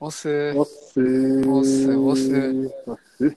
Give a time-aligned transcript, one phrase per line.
[0.00, 1.50] オスおっすー。
[1.50, 3.36] おっすおっすおっす。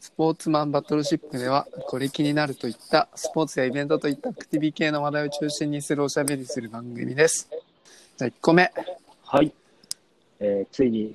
[0.00, 7.46] スポーツマンバトルシップではこれ気になるといったスポーツやイベントといったアクティビ系の話題を中心にするおしゃべりする番組です。
[8.16, 8.72] じゃあ1個目。
[9.22, 9.52] はい。
[10.40, 11.14] えーついに、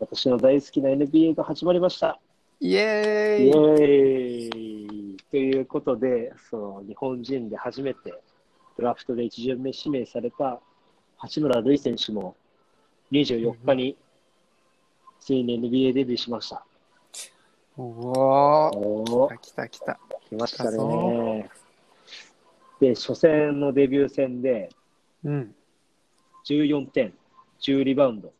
[0.00, 2.18] 私の大好きな NBA が始まりました。
[2.60, 8.14] イエイエーイーイということで、その日本人で初めて
[8.78, 10.60] ドラフトで一巡目指名された
[11.18, 12.36] 八村塁選手も
[13.14, 13.96] 24日に
[15.20, 16.66] ついに NBA デビューしました。
[17.76, 20.00] おおー来た来た。
[20.28, 21.48] 来ましたね。
[22.80, 24.70] で、初戦のデビュー戦で
[25.22, 25.54] うん。
[26.44, 27.14] 14点、
[27.60, 28.32] 10リバウンド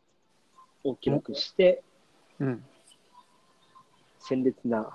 [0.83, 1.81] を記録して、
[2.39, 2.63] うん。
[4.19, 4.93] 鮮烈な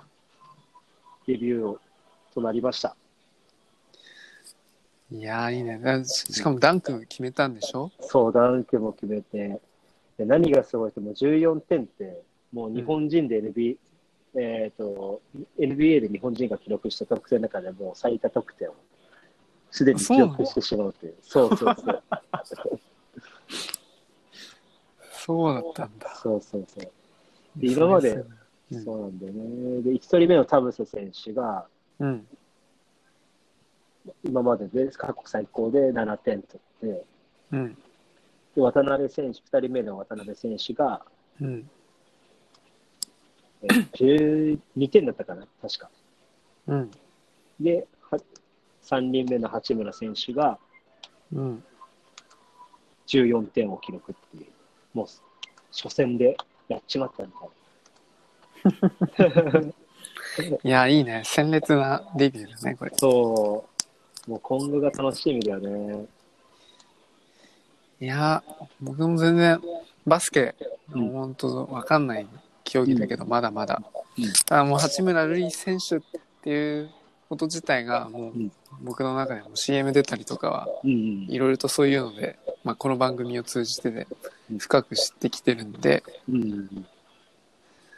[1.25, 1.77] デビュー
[2.33, 2.95] となりました。
[5.11, 6.05] いやーいいね。
[6.05, 7.91] しかもダンク決めたんでしょ？
[7.99, 9.59] そう、ダンクも決めて、
[10.21, 12.21] で何がすごいって、もう14点って、
[12.53, 13.77] もう日本人で NBA、
[14.35, 15.21] えっ、と、
[15.59, 18.75] NBA で日本人が記録した得点の中でもう最多得点を
[19.71, 21.15] すでに記録してしまうという。
[21.21, 22.03] そうそうそう。
[25.11, 26.15] そうだったんだ。
[26.15, 26.91] そうそうそう。
[27.57, 28.41] で今まで、うん
[28.79, 29.81] そうなんだよね。
[29.81, 31.67] で、1人目の田臥選手が、
[31.99, 32.25] うん。
[34.23, 37.05] 今までで過去最高で7点取って、
[37.51, 37.77] うん。
[38.55, 41.05] で渡辺選手、2人目の渡辺選手が、
[41.39, 41.69] うん。
[43.63, 45.89] えー12点だったかな、確か。
[46.67, 46.91] うん。
[47.59, 48.19] で、は
[48.83, 50.57] 3人目の八村選手が
[51.33, 51.63] うん。
[53.07, 54.47] 14点を記録っていう、
[54.93, 55.07] もう
[55.71, 56.37] 初戦で
[56.69, 57.31] やっちまったみ
[59.17, 59.61] たいな。
[60.63, 61.23] いや、いいね。
[61.25, 62.91] 鮮烈なデビューだね、これ。
[62.95, 63.65] そ
[64.27, 66.05] う、もう今後が楽しみだよね。
[68.01, 68.43] いや、
[68.81, 69.61] 僕も全然
[70.07, 70.55] バスケ、
[70.91, 72.27] うん本当わかんない
[72.63, 73.83] 競技だけど、まだまだ。
[74.17, 76.01] うんただもう八村塁選手っ
[76.41, 76.89] ていう
[77.29, 78.51] こと自体が、もううん
[78.81, 84.07] 僕の中でも CM 出たりとかは、いろいろとそういうので、まあ、この番組を通じてで
[84.49, 86.85] うん深く知ってきてるんで、うんうん。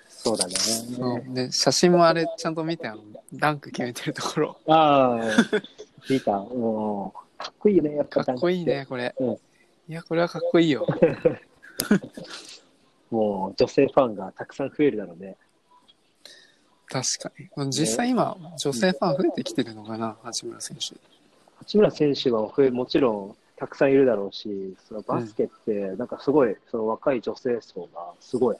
[0.09, 0.53] そうだね。
[0.55, 3.01] そうで写真もあれちゃんと見てあの
[3.33, 5.21] ダンク決めてるところああ、
[6.09, 6.31] 見た。
[6.33, 8.25] もう、かっこいいよね、やっぱ。
[8.25, 8.85] かっこいいね。
[8.89, 9.37] これ、うん
[9.89, 10.87] いやこれはかっこいいよ。
[13.11, 15.35] もう、女性ファンがたくさん増えるだろうね。
[16.87, 17.71] 確かに。
[17.71, 20.17] 実際今女性ファン増えてきてるのかな？
[20.23, 20.95] 八村選手。
[21.57, 28.57] 八村選手は増えもちろんたくさんいるだろうし、そのバスケって、なんかすごい、その若い女性層がすごい、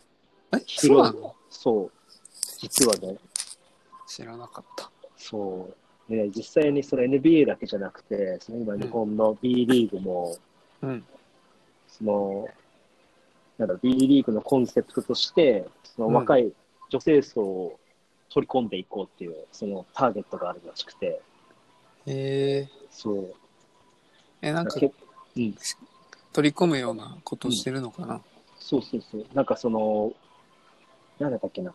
[0.54, 1.92] えそうそう、
[2.58, 3.18] 実はね、
[4.08, 4.92] 知らなかった。
[5.18, 5.70] そ
[6.10, 10.53] う、ね、実際にその NBA だけじゃなくて、その今日本の B リーグも、うん
[11.88, 12.48] その、
[13.58, 16.52] なんだろう、B リーグのコンセプトとして、その若い
[16.90, 17.80] 女性層を
[18.30, 21.22] 取り込んでいこうっていう、そのターゲットがあるらしくて、
[22.06, 23.36] へえそう。
[24.42, 24.92] えなんかけ
[25.36, 25.56] うん、
[26.34, 28.22] 取り込むようなことしてるのかな、
[28.60, 29.26] そうそうそう。
[29.34, 30.14] なんかその、
[31.20, 31.74] なんだったっけな。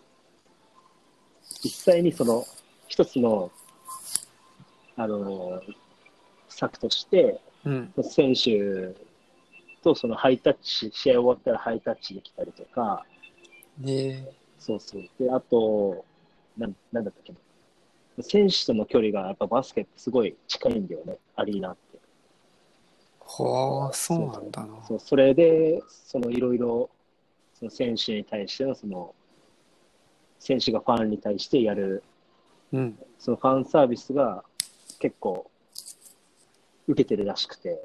[1.63, 2.45] 実際にその、
[2.87, 3.51] 一つの、
[4.97, 5.63] あの、
[6.49, 8.03] 策として、うん。
[8.03, 8.95] 選手
[9.83, 13.05] とそのハイタッチ、試合終わったらハイタッチできたりとか、
[13.85, 14.33] へえ。
[14.59, 15.03] そうそう。
[15.19, 16.05] で、あと、
[16.57, 17.39] なんなんだったっけな。
[18.23, 21.99] 選手との距離がやっぱバスケってすごい近いんだよね、アリーナって。
[23.21, 24.83] はあそうなんだな。
[24.87, 24.99] そう。
[24.99, 26.91] それで、そのいろいろ、
[27.55, 29.15] その選手に対しての、その、
[30.41, 32.03] 選手がファンに対してやる、
[32.73, 32.99] うん。
[33.19, 34.43] そのファンサービスが
[34.99, 35.48] 結構、
[36.89, 37.79] 受けてるらしくて、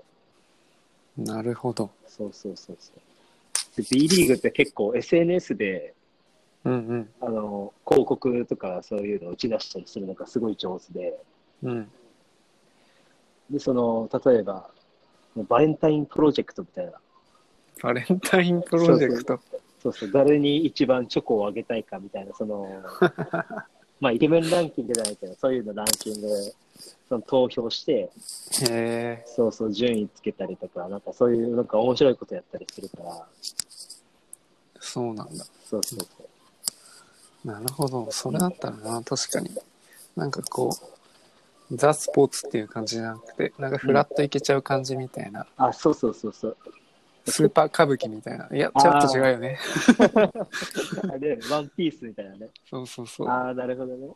[1.17, 1.91] なるほど。
[2.07, 3.81] そうそうそうそう。
[3.81, 5.93] で B リーグって結構 SNS で、
[6.63, 7.09] うんうん。
[7.21, 11.19] あの、広告とかそういうのを打ち出したりするのがすごい上手で、
[11.61, 11.91] うん。
[13.49, 14.69] で、その、例えば、
[15.35, 16.93] バレンタインプロジェクトみたいな、
[17.81, 19.39] バレンタインプロジェクト？
[19.81, 22.81] そうそう、誰に一番チョコをあげたいかみたいな、その、
[23.99, 26.53] まあ、イケメンランキングじゃないけど、そういうのランキングで、
[27.13, 28.09] その投票して、へ
[28.71, 33.27] えそうそう、順位つけたりとか、なんかそういう、なんか面白いことやったりするから、
[34.79, 35.45] そうなんだ。
[35.65, 36.07] そうそうそ
[37.45, 37.47] う。
[37.47, 38.07] なるほど。
[38.11, 39.51] それだったらな確かに。
[40.15, 40.69] なんかこ
[41.71, 46.57] うザ・スポーツっていう感じじゃなくてなんかフラッといけちゃう感じみたいな、あ、そうそうそうそう。
[47.25, 48.49] スーパー歌舞伎みたいな。
[48.51, 49.59] いやちょっと違うよね。
[51.09, 52.49] あれ、ワンピースみたいなね。
[52.69, 53.29] そうそうそう。
[53.29, 54.09] ああ、なるほどね。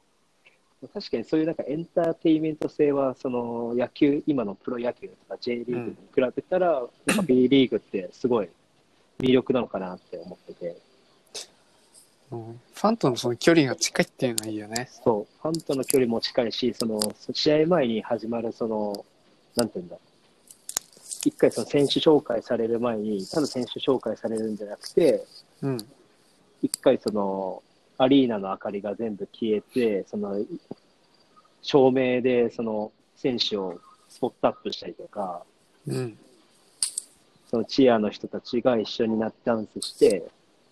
[0.94, 8.50] 確かにそういうなんかエンターテインメント性は、その野球、今のプロ野球とか J リーグに比べたら、やっぱ B リーグってすごい
[9.20, 10.78] 魅力なのかなって思ってて、
[12.32, 12.60] うん。
[12.74, 14.90] ファンとのその距離が近いっていうのはいいよね。
[15.04, 17.00] そう、ファンとの距離も近いし、その、
[17.34, 19.06] 試合前に始まる、その、
[19.56, 19.98] なんていうんだ、
[21.26, 25.26] 一回その選手紹介される前に、ただ選手紹介されるんじゃなくて、
[25.62, 25.78] うん。
[26.62, 27.64] 一回その、
[27.98, 30.46] アリーナの明かりが全部消えて、その、
[31.62, 35.44] 照明でその選手をスポットアップしたりとか、
[35.88, 36.18] うん。
[37.50, 40.30] そのチアの人たちが一緒になってダンスして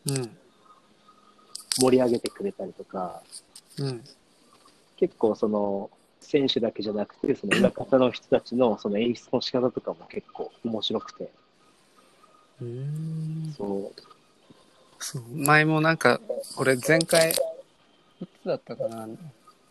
[0.08, 0.38] うん。
[1.80, 3.22] 盛り上げてくれたりとか、
[3.80, 4.04] うん。
[4.98, 5.90] 結構その
[6.22, 11.32] 選手だけじゃなくて、その裏方の人たちのその演出の仕方とかも結構面白くて、
[12.62, 13.54] うん。
[13.58, 14.15] そう、
[15.00, 15.22] そう。
[15.34, 16.20] 前もなんか、
[16.58, 17.34] 俺前回、い
[18.44, 19.08] つだったかな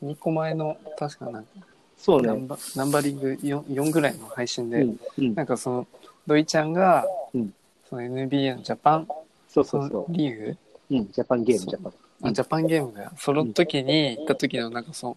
[0.02, 1.48] ?2 個前の、確かなんか、
[1.96, 2.28] そうね。
[2.28, 5.86] ナン、バナンバリング 4, 4ぐらいの配信で、うん、うん、なんかその、
[6.26, 7.54] 土井ちゃんが、うん。
[7.88, 9.08] その NBA のジャパン、
[9.48, 10.44] そうそうそリーグ？
[10.50, 10.58] う、
[10.90, 11.92] うん、ジャパンゲーム、ジャパン。
[12.22, 13.10] あジャパンゲームだよ。
[13.18, 15.16] その時に行った時のなんかその、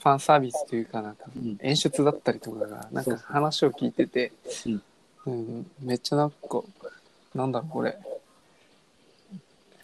[0.00, 1.58] ファンサービスというかなんかうん。
[1.60, 3.16] 演出だったりとかが、なんかそうそう。
[3.32, 4.32] 話を聞いてて、
[4.66, 4.82] うん。
[5.26, 6.62] うん、めっちゃなんか、
[7.34, 7.96] なんだろうこれ、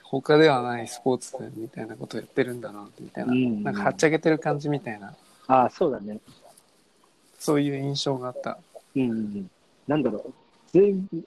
[0.05, 5.15] 他ではないスポーツみたいなことやってるんだな、みたいな、うんなんかはっちゃけてる感じみたいな、
[5.47, 6.19] ああ、そうだね。
[7.39, 8.59] そういう印象があった。
[8.95, 9.51] うんうんうん、
[9.87, 10.33] なんだろう。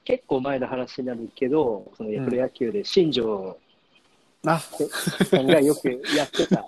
[0.03, 3.57] 結構前の話になるけど、そのプロ野球で新庄
[4.45, 6.65] あ、さんがよくやってた、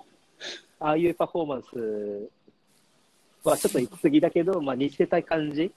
[0.80, 2.28] ああいうパフォーマンス
[3.44, 5.70] はちょっと行き過ぎだけど、まあ似せたい感じ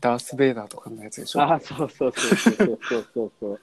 [0.00, 3.60] ダース・ベイダーとかのやつでしょああ、そうそうそうそうそうそうそう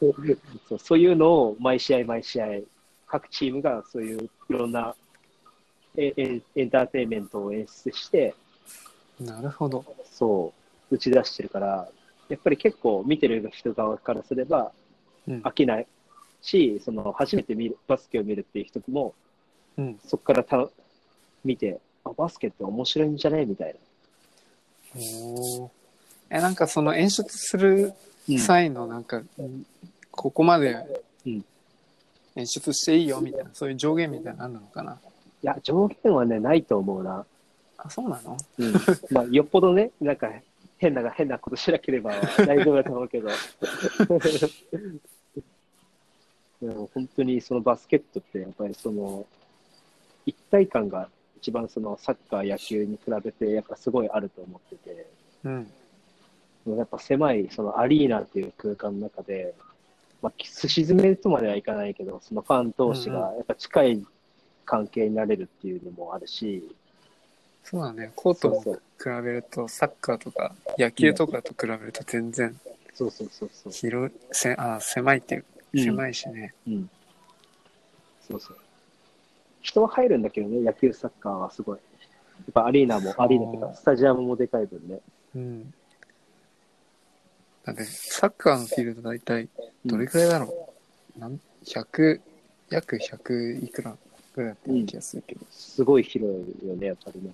[0.68, 0.78] そう。
[0.78, 2.46] そういうのを毎試合毎試合、
[3.06, 4.94] 各チームがそういういろんな
[5.96, 8.34] エエエンターテインメントを演出して、
[9.20, 9.84] なるほど。
[10.10, 10.52] そ
[10.90, 11.88] う、打ち出してるから、
[12.28, 14.72] やっぱり結構見てる人側からすれば
[15.28, 15.86] 飽きない
[16.40, 19.14] し、うん、その初めて見るバスケを見るっていう人も、
[19.76, 20.68] うん、そこからた
[21.44, 23.74] 見てあ、バスケって面白いんじゃねみたいな。
[24.96, 25.70] おー
[26.30, 27.92] え、なんかその演出する
[28.28, 28.38] な。
[28.38, 29.66] 際のなんか、うん
[30.10, 30.76] ここまで
[31.26, 31.44] うん
[32.36, 34.98] 演出していいよみたいな、そういう上限みたいなのあるのかな？
[35.42, 37.26] いや、上限はね、ないと思うな。
[37.76, 38.36] あ、そうなの？
[38.58, 38.72] うん。
[39.10, 40.30] まあ、よっぽどね、なんか、
[40.78, 43.28] 変な、変なことしなければ大丈夫だと思うけど。
[46.62, 49.26] でも本当にそのバスケットって、やっぱりその、
[50.26, 51.08] 一体感が
[51.44, 55.06] 一番そのサッカー、野球に比べて、やっぱすごいあると思ってて、
[55.44, 56.78] うん。
[56.78, 59.54] やっぱ狭いそのアリーナっていう空間の中で、
[60.22, 64.06] まあ、すし詰めとまではいかないけど、そのファン同士がやっぱ近い
[64.64, 66.66] 関係になれるっていうのもあるし、
[67.62, 68.10] そうだね。
[68.16, 72.58] コートもそうそう比べると、サッカーとか野球とかと比べると全然
[72.94, 73.72] そうそうそうそう。
[73.74, 75.44] 広い、せあ狭いっていう、
[75.74, 76.54] うん狭いしね。
[76.66, 76.90] うん。
[78.26, 78.56] そうそう。
[79.64, 81.78] 人は入るんだけどね、野球、サッカーはすごい。
[81.78, 81.82] や
[82.50, 85.00] っぱアリーナも、アリーナとか、スタジアムもでかい分ね。
[85.34, 85.74] うん。
[87.64, 89.48] だって、サッカーのフィールド大体、
[89.86, 90.74] どれくらいだろ
[91.16, 92.20] う、なん ?100、
[92.68, 93.96] 約100いくら
[94.34, 95.40] ぐらいだったような気がするけど。
[95.50, 96.28] すごい広
[96.62, 97.32] いよね、やっぱりね。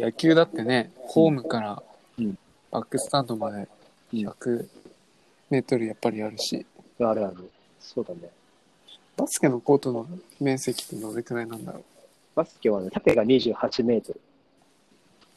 [0.00, 1.82] 野球だってね、ホームから
[2.18, 2.38] うん
[2.70, 3.68] バックスタンドまで
[4.14, 4.68] うん100
[5.50, 6.64] メートルやっぱりあるし、
[6.98, 7.50] あるある。
[7.78, 8.30] そうだね。
[9.20, 10.06] バスケのコートの
[10.40, 11.82] 面積ってどれくらいなんだろう？
[12.34, 14.20] バスケはね、縦が28メートル。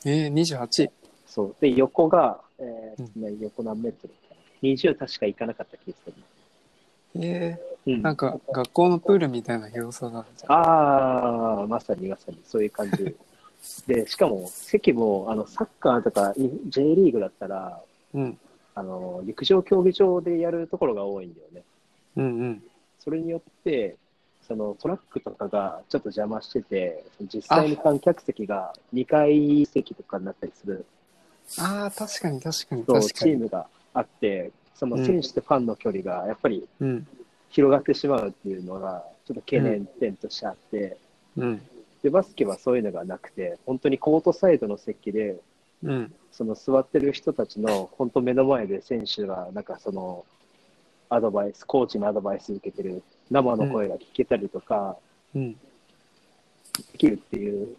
[0.05, 0.89] えー、28。
[1.27, 1.55] そう。
[1.59, 4.13] で、横が、えーね横何メートル？
[4.29, 6.13] かな ?20 確かいかなかった気がする。
[7.15, 10.51] えうんー、なんか学校のプールみたいな広さがあるじゃん。
[10.51, 13.15] ああ、まさにまさに、そういう感じ。
[13.87, 17.81] で、しかも、席も、あの、サッカーとか、い J リーグだったら、
[18.13, 18.37] うん。
[18.75, 21.63] あの、陸上競技場でやるところが多いんだよね。
[22.17, 22.63] うんうん。
[23.03, 23.97] そそれによって、
[24.47, 30.85] そのトラックとかがちょっと邪魔してて、実際に観客席が2階席とかになったりする
[31.59, 33.31] ああ、確かに確かにと確かに。
[33.31, 37.07] チームがあって、その選手とファンの距離がやっぱりうん。
[37.49, 40.97] 広がってしまうっていうのが、ちょっと懸念点としてあって、
[41.37, 41.61] うん。
[42.01, 45.39] で、バスケはそういうのがなくて、本当にコートサイドの席で、
[45.83, 46.13] うん。
[46.31, 50.25] その座ってる人たちの本当目の前で選手がなんかその
[51.09, 54.97] アドバイス、コーチのアドバイス受けてる生の声が聞けたりとか
[55.35, 55.53] うん。
[55.53, 57.75] できるっていう、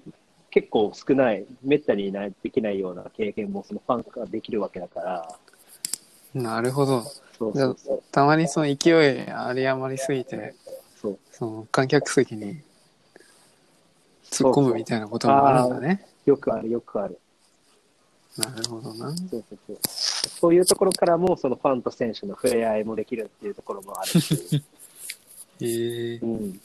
[0.51, 5.39] 結構少ない、めったにないできないような経験もそのファンができるわけだから、
[6.35, 7.03] なるほど。
[7.39, 8.91] そうそうそう、たまにその勢
[9.27, 10.55] いあり余りすぎて、
[11.01, 12.61] そうその観客席に
[14.31, 16.07] 突っ込むみたいなこともあるんだね。
[16.25, 17.19] よくある、よくある。
[18.37, 19.17] なるほどな。
[19.17, 19.79] そうそうそう。
[19.85, 24.65] そういうところからも、そのファンと選手の触れ合いもできるっていうところもあるし、
[25.61, 26.61] ええうん。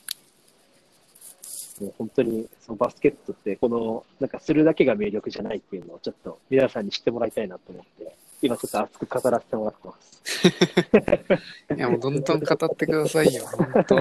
[1.82, 10.10] もう本当に、そのバスケットって、この、なんかするだけが魅力じゃないっていうのをちょっと皆さんに知ってもらいたいなと思って、今ちょっと熱く語らせてもらってます。
[11.76, 13.96] いや、もうどんどん語ってくださいよ、本当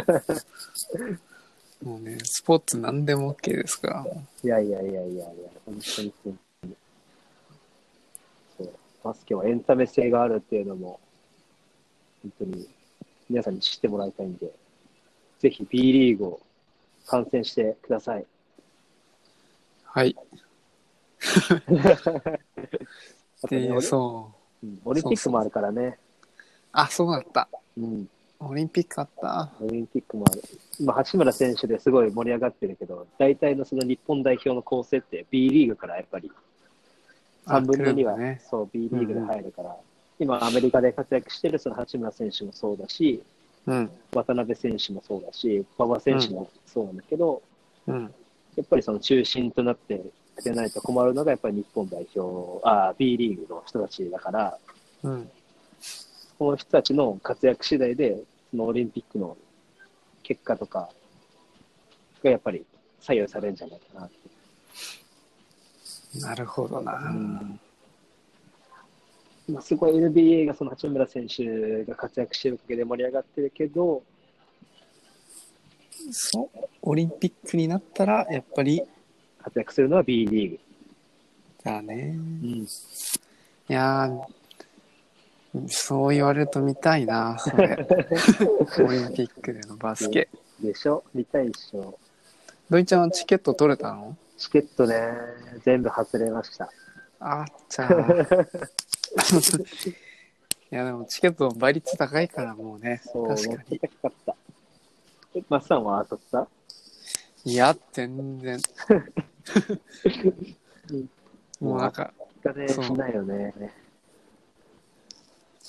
[1.85, 4.07] もうね、スポーツ何でも OK ですから。
[4.43, 5.25] いやいやいやいやいや、
[5.65, 6.39] 本当に本。
[9.03, 11.01] バスケはエンタメ性があるっていうのも、
[12.23, 12.69] 本当に
[13.31, 14.51] 皆さんに知ってもらいたいんで、
[15.39, 16.41] ぜひ B リーグを
[17.07, 18.27] 観戦してください。
[19.85, 20.17] はい。
[23.49, 24.67] で、そう。
[24.67, 25.99] うんオリンピックもあるからね。
[26.73, 27.49] あ、そうだった。
[27.77, 28.09] うん。
[28.41, 29.53] オリンピックあった？
[29.61, 30.43] オリンピックもある。
[30.81, 36.41] 今、八村選手ですごい盛り上がってるけど、大体のその日本代表の構成って B リーグからやっぱりあ
[37.49, 39.77] 3分の2は、ねそう B リーグで入るから、
[40.19, 43.23] 今アメリカで活躍してるその八村選手もそうだし、
[43.67, 43.91] うん。
[44.13, 47.43] 渡辺選手もそうだし、馬場選手もそうなんだけど、
[47.87, 48.15] うん。
[48.57, 50.03] やっぱりその中心となって
[50.43, 54.59] 出ないと困るのがやっぱり日本代表、あ B リーグの人たちだから、
[55.03, 55.31] うん。
[56.39, 59.37] この人たちの活躍次第で、そのオリンピックの
[60.23, 60.89] 結果とか
[62.23, 62.65] がやっぱり
[63.01, 64.28] 左右されるんじゃないかなって。
[66.21, 66.93] なるほどな。
[66.99, 67.61] うん
[69.51, 74.03] まあ、すごい NBA がその八村選手が活躍してるおかげで盛り上がってるけど、
[76.11, 76.69] そう。
[76.83, 78.83] オリンピックになったら、やっぱり、
[79.43, 80.59] 活躍するのは B リーグ。
[81.65, 82.15] だね。
[82.15, 82.67] うん、い
[83.69, 87.75] やー、そう言われると見たいな、それ。
[88.87, 90.29] オリンピックでのバスケ。
[90.61, 91.03] でしょ？
[91.15, 91.99] 見たいでしょ
[92.69, 94.17] ドイちゃんはチケット取れたの？
[94.39, 95.13] チケットね、
[95.65, 96.71] 全部外れました。
[97.19, 98.59] あっちゃー。
[100.71, 103.03] いや、でもチケット倍率高いからもうね。
[103.05, 103.81] そう、確かに。
[103.81, 104.37] 高かった。
[105.35, 106.49] え、マッサンは当たっ
[107.45, 108.61] いや、全然。
[111.61, 112.13] もうなんか、
[112.97, 113.55] ないよね。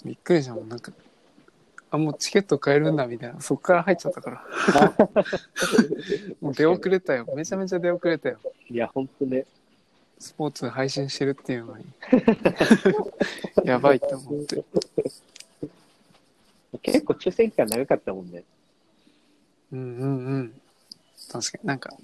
[0.06, 0.70] びっくりしたもん。
[0.70, 0.92] なんか、
[1.92, 3.42] あ、もうチケット買えるんだみたいな。
[3.42, 4.44] そっから入っちゃったから。
[6.42, 7.26] もう出遅れたよ。
[7.36, 8.38] めちゃめちゃ出遅れたよ。
[8.70, 9.46] いや、ほんとね。
[10.20, 11.86] スポーツ配信してるっていうのに。
[13.64, 14.64] やばいと思って。
[16.82, 18.44] 結構抽選期間長かったもんね。
[19.72, 20.62] うんうんうん。
[21.32, 21.96] 確かになんか、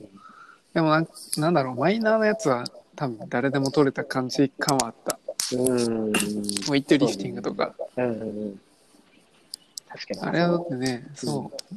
[0.74, 2.64] でもなんなんだろう、マイナーなやつは
[2.96, 5.20] 多分誰でも取れた感じ感はあった。
[5.54, 6.10] うん。
[6.10, 7.76] ウェイトリフティングとか。
[7.98, 8.62] うんうんうん。
[9.96, 10.30] 確かに。
[10.30, 11.76] あれはだってね、そう。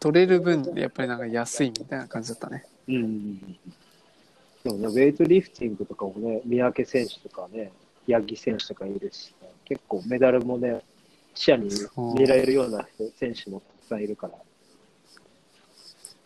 [0.00, 2.64] 取れる分でやっぱりなんか安いみたいな感じだったね。
[2.88, 3.38] うん。
[4.64, 7.72] でもね、ウェイトリフティングとかもね、三宅選手とかね、
[8.08, 9.34] 八木選手とかいるし、
[9.64, 10.82] 結構メダルもね、
[11.34, 14.34] 視野に狙えるような選手もたくさんいるから。
[14.34, 14.40] そ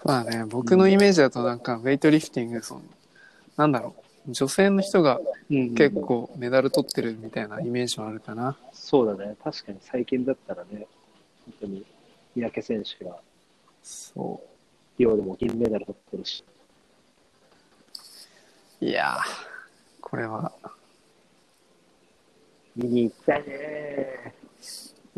[0.04, 2.82] うだね、僕のイメージだとなんかウェイトリフティング、その、
[3.56, 3.94] なんだろ
[4.28, 8.56] う、女性の人が結構メダル取ってるみたいなイメージはあるかな。
[8.73, 9.37] そうだね。
[9.42, 10.87] 確かに最近だったらね、
[11.46, 11.86] 本当に
[12.34, 13.16] 三宅選手が
[13.82, 14.42] そ
[14.98, 16.44] リオでも銀メダル取ってるし。
[18.80, 18.84] う。
[18.84, 19.20] いやー、
[20.00, 20.52] これは、
[22.74, 24.34] 見に行きたいね。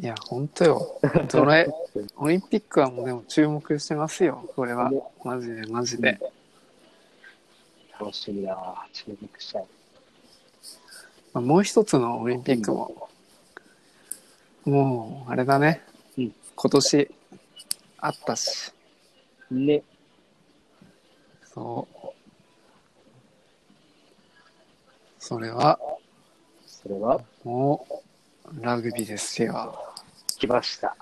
[0.01, 1.01] いや、ほんとよ。
[1.31, 1.69] ドラえ、
[2.17, 5.03] オリンピックはもうでも注目してますよ、これはね。
[5.25, 6.19] マジでマジで。
[7.99, 8.87] 楽しみだわ。
[8.93, 9.67] 注目したい。
[11.33, 13.09] まあ、もう一つのオリンピックも、
[14.65, 15.83] もう、あれだね。
[16.59, 17.11] うん今年、
[17.99, 18.73] あったし。
[19.51, 19.83] ね。
[21.55, 21.97] そう。
[25.21, 25.79] それは、
[26.67, 27.87] それは、も
[28.45, 29.95] う、ラグビーですよ。
[30.37, 30.97] 来ました。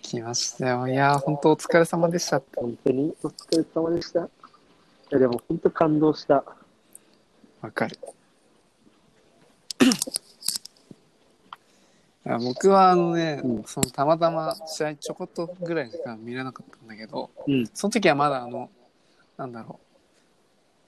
[0.00, 0.88] 来ましたよ。
[0.88, 2.40] いやー、本当お疲れ様でした。
[2.54, 3.14] 本当に？
[3.22, 4.20] お疲れ様でした。
[4.24, 4.28] い
[5.10, 6.42] や、でも本当感動した。
[7.60, 7.98] わかる。
[12.26, 13.64] いや僕はあのね、うん。
[13.64, 17.70] そのたまたま試合ちょこっとぐらいしか見れなかったんだけど、うん。
[17.72, 18.68] その時はまだあの、
[19.36, 19.78] なんだろ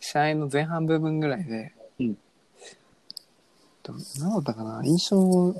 [0.00, 2.18] う、試合の前半部分ぐらいで、うん。
[3.84, 5.54] と何だったかな、印象、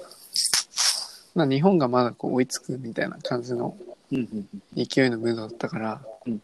[1.37, 3.77] まあ、日本がまだこう追いつくみたいな感じの
[4.11, 4.21] うんう
[4.81, 6.43] ん勢いのムードだったから、うん。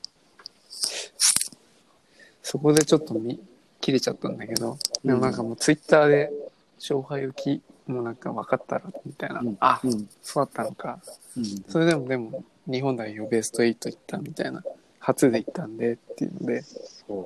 [2.41, 3.41] そこでちょっと見
[3.81, 6.31] 切れちゃったんだけど、でもなんかもうツイッターで
[6.79, 9.57] 勝敗浮きもうなんか分かったらみたいな、うん。
[9.61, 10.09] あ、うん。
[10.23, 11.01] そうだったのか。
[11.37, 11.45] うん。
[11.69, 14.63] それでもでも日本代表ベスト8行ったみたいな。
[15.01, 16.63] 初で行ったんでっていうので。
[16.63, 17.25] そう。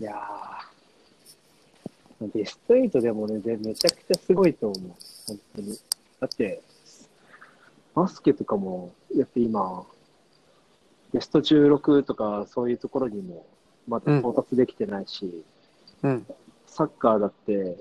[0.00, 4.80] いやー、ベスト8でもね、ぜめちゃくちゃすごいと思う。
[5.26, 5.78] 本当に。
[6.20, 6.62] だって、
[7.94, 9.84] バスケとかも、やっぱ今、
[11.12, 13.44] ベスト16とかそういうところにも
[13.86, 15.44] まだ到達できてないし、
[16.02, 16.26] うん。
[16.72, 17.76] サッカーだって、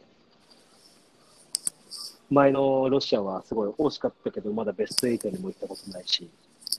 [2.30, 6.30] 前のロシアはすごい惜しかったけど、まだベスト8にも行ったことないし、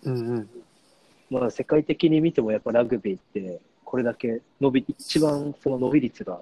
[0.04, 0.50] うんうん。
[1.31, 6.40] まあ世界的に見てもやっぱラグビーって、これだけ伸び、一番その伸び率が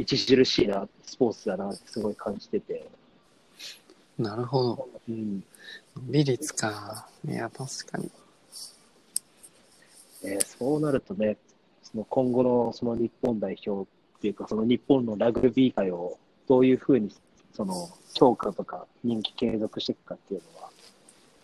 [0.00, 2.88] 著しいな、スポーツだなってすごい感じてて、
[4.18, 4.88] なるほど。
[5.10, 5.44] うん。
[6.02, 7.06] 美率か。
[7.26, 8.10] いや、確かに。
[10.24, 11.36] えーそうなるとね、
[11.82, 17.12] その今後のその日本代表っていうか、その日本のラグビー界をどういうふうに
[17.52, 20.70] その強化とか人気継続していくかっていうのは、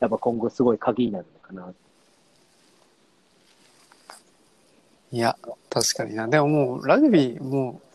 [0.00, 1.72] やっぱ今後すごい鍵になるのかな。
[5.12, 5.36] いや、
[5.70, 6.26] 確かにな。
[6.26, 7.88] でももう、ラグビー、もう、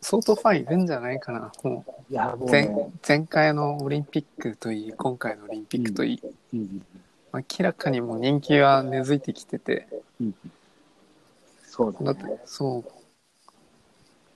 [0.00, 1.52] 相当ファンいるんじゃないかな。
[1.64, 6.20] もいや、もう、う前ね、前回のオリンピックといい、今回のオリンピックといい、
[6.54, 6.86] うん
[7.34, 9.88] 明らかにもう人気は根付いてきてて、
[10.20, 10.34] うん、
[11.64, 12.06] そうだね。
[12.06, 13.01] だって、そう、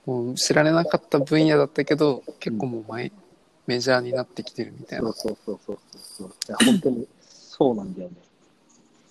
[0.07, 3.11] もう知られなかった分野だったけど、結構もう前、
[3.67, 5.37] メジャーになってきてるみたいなそう。
[5.45, 6.27] そうそうそうそう。
[6.27, 8.15] いや本当にそうなんだよね。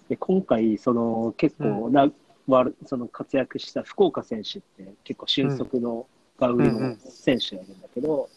[0.09, 2.11] で、今回、その結構ラ、
[2.49, 6.07] ワールその活躍した福岡選手って結構俊足の
[6.39, 8.31] ガウリのうんうん選手がいるんだけど、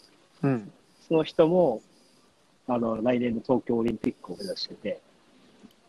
[0.43, 0.71] うん。
[1.07, 1.81] その人も、
[2.67, 5.01] あの、来年の東京オリンピックを目指してて、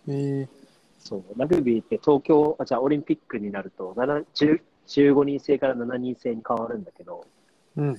[0.07, 0.49] えー、
[1.01, 4.61] そう、ラグビーって東京、あ、じゃあオリンピックになると、7 10
[4.91, 7.27] 15人制から7人制に変わるんだけど、
[7.77, 7.95] うん。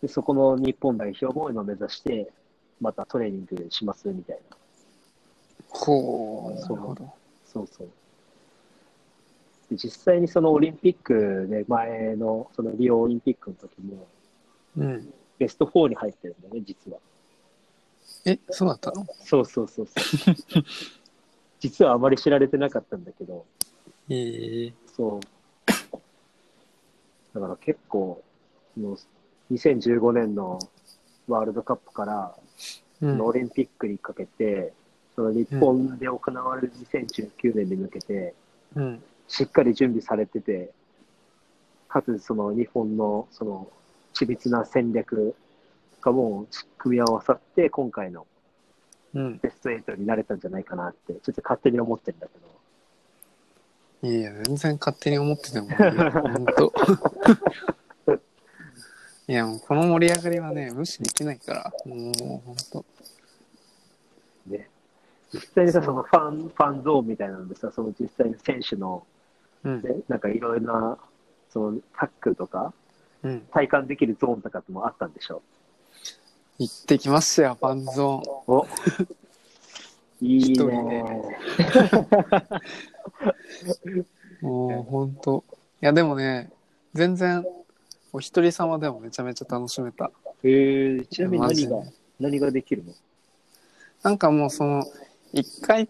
[0.00, 2.30] でそこの日本代表も今目指して、
[2.80, 4.56] またトレーニングしますみたいな。
[5.70, 7.12] ほう、なそうるほど。
[7.44, 7.88] そうそう。
[9.70, 14.06] で実際にそのオリンピックで前の、そのリオオリンピックの時も、
[14.76, 15.12] うん。
[15.38, 16.98] ベスト4に入ってるんだよね、実は。
[18.24, 19.06] え、そうだったの？
[19.20, 20.00] そうそうそうそ
[20.60, 20.64] う。
[21.60, 23.44] 実はあまり知られてなかったんだけど、
[24.08, 25.20] ええそう。
[27.38, 28.22] だから結構、
[28.74, 28.98] その
[29.52, 30.58] 2015年の
[31.28, 32.34] ワールドカップから、
[33.00, 34.72] オリンピックにかけて、
[35.14, 38.34] その日本で行われる2019年に向けて、
[38.74, 39.02] うん。
[39.28, 40.70] しっかり準備されてて、
[41.88, 43.68] かつその日本のその
[44.14, 45.34] 緻密な戦略
[46.00, 48.26] がもう組み合わさって、今回の
[49.14, 49.38] うん。
[49.38, 52.48] ベスト8になれたんじゃないかなって、ちょっと勝手に思ってるんだけど。
[54.02, 56.72] いやいや、全然勝手に思っててもいいよ、ほんと。
[59.26, 62.12] いや、もうこの盛り上がりはね、無視できないから、もう
[62.46, 62.84] ほんと。
[64.46, 64.68] ね。
[65.32, 69.04] 実際にさ、そのファン、ファンゾーンみたいなのでさ、その実際に選手の、
[69.64, 69.82] うん。
[69.82, 70.98] ね、なんかいろいろな、
[71.52, 72.72] そのタックルとか、
[73.22, 73.40] うん。
[73.50, 75.42] 体感できるゾーンとかってもあったんでしょ
[76.58, 78.56] 行ってきましたよ、ファンゾーン。
[78.56, 78.66] お
[80.20, 81.04] いいね。
[84.40, 85.44] もうほんと。
[85.80, 86.50] いや、でもね、
[86.94, 87.44] 全然、
[88.12, 90.10] お一人様でもめちゃめちゃ楽しめた。
[90.42, 91.82] えー、ちなみに何が、
[92.20, 92.92] 何ができるの？
[94.02, 94.84] なんかもうその、
[95.34, 95.88] 1階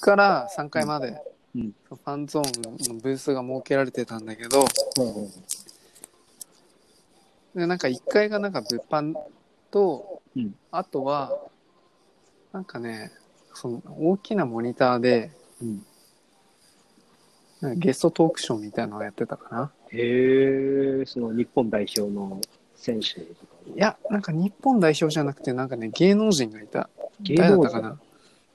[0.00, 1.20] から3階まで、
[1.54, 4.66] うんファンゾーンのブースが設けられてたんだけど、
[4.98, 5.32] うん
[7.54, 9.14] でなんか1階がなんか物販
[9.70, 11.32] と、うんあとは
[12.52, 13.10] なんかね
[13.54, 15.30] その大きなモニターで
[15.62, 15.86] うん。
[17.76, 19.70] ゲストトークショーみたいなのをやってたかな。
[19.90, 22.40] へえ、その日本代表の
[22.74, 23.56] 選手とか。
[23.74, 26.88] いやなんか日本代表じゃなくてなんかね芸能人がいた。
[27.20, 27.98] 芸誰だったかな。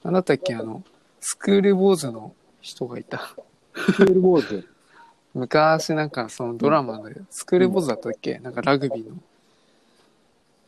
[0.04, 0.82] 何だったっけあの
[1.20, 3.34] スクール坊主の人がいた。
[3.74, 4.68] スクールボーズ。
[5.34, 8.38] 昔なんかそのドラマでスクール坊主だったっけ？
[8.38, 9.16] なんかラグビーの。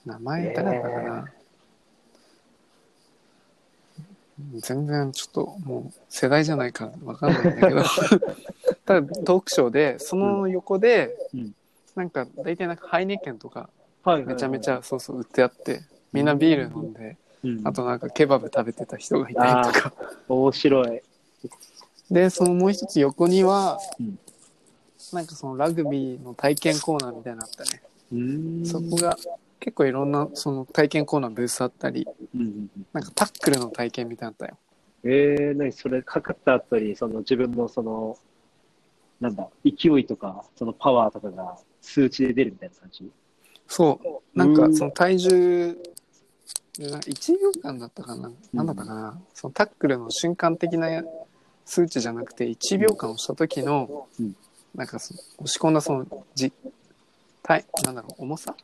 [0.07, 1.33] 名前誰だったかな、
[4.39, 7.83] 全然ちょっともう世代じゃないからわかんないんだけど。
[8.85, 11.55] ただトークショーでその横で、うん。
[11.95, 13.71] なんか大体なんかハイネケンとか
[14.03, 19.93] はいめちゃめちゃそうそう売ってあってみんなビール飲んで、うん、あとなんかケバブ食べてた人がいたりとか。
[20.29, 21.03] 面白い。
[22.11, 24.19] でそのもう一つ横には、うん。
[25.13, 27.83] なんかそのラグビーの体験コーナーみたいなのあったね、
[28.67, 29.17] そこが
[29.65, 32.87] 結構いろんなその体験コーナーブースあったりうんうんうん。
[32.93, 34.59] なんかタックルの体験みたいなのあったよ。
[35.05, 38.19] えー、何それかかった後に、その自分のその、
[39.23, 43.11] なんだ、勢いとか、そのパワーとかが数値で出るみたいな感じ？
[43.67, 43.99] そ
[44.35, 44.39] う。
[44.39, 45.79] なんかその体重
[46.79, 49.19] な1秒間だったかな、なんだったかな？
[49.33, 51.03] そのタックルの瞬間的な
[51.65, 54.37] 数値じゃなくて1秒間をした時の、うん。
[54.75, 56.53] なんかその押し込んだそのじ
[57.43, 58.55] 体なんだろう重さ？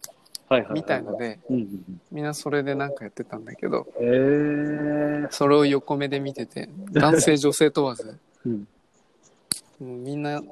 [0.51, 0.81] はいはいはい。
[0.81, 5.27] みたいのでうんうんみんなそれでなんかやってたんだけどえ。
[5.31, 8.69] それを横目で見てて男性女性問わずうん。
[9.81, 10.43] もうみんな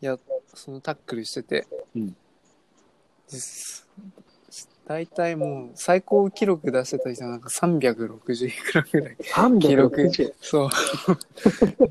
[0.00, 0.18] や
[0.52, 2.16] そのタックルしてて、うん
[4.88, 9.16] 大体もう最高記録出してた人はなんか360いくらぐらい。
[9.58, 10.32] 記録360。
[10.40, 10.70] そう。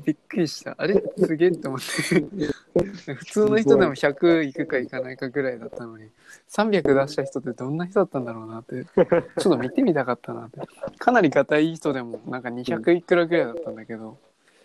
[0.04, 0.74] びっくりした。
[0.78, 1.02] あれ？
[1.18, 3.14] すげえって思って。
[3.14, 6.08] 普通の人でも100いくかいかないかぐらいだったのに。
[6.48, 8.84] 300出した人ってどんな人だったんだろうなって。
[8.84, 10.60] ちょっと見てみたかったなって。
[10.98, 14.16] かなりガタいい人でもなんか200いくらぐらいだったんだけど、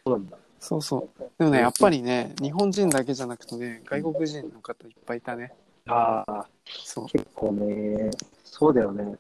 [0.06, 0.38] そうなんだ。
[0.58, 1.24] そうそう。
[1.38, 5.54] でもねやっぱりね日本人だけじゃなくてね外国人の方いっぱいいたね
[5.92, 7.06] ああ、そう。
[7.08, 8.12] 結構ね、
[8.44, 9.18] そうだよね。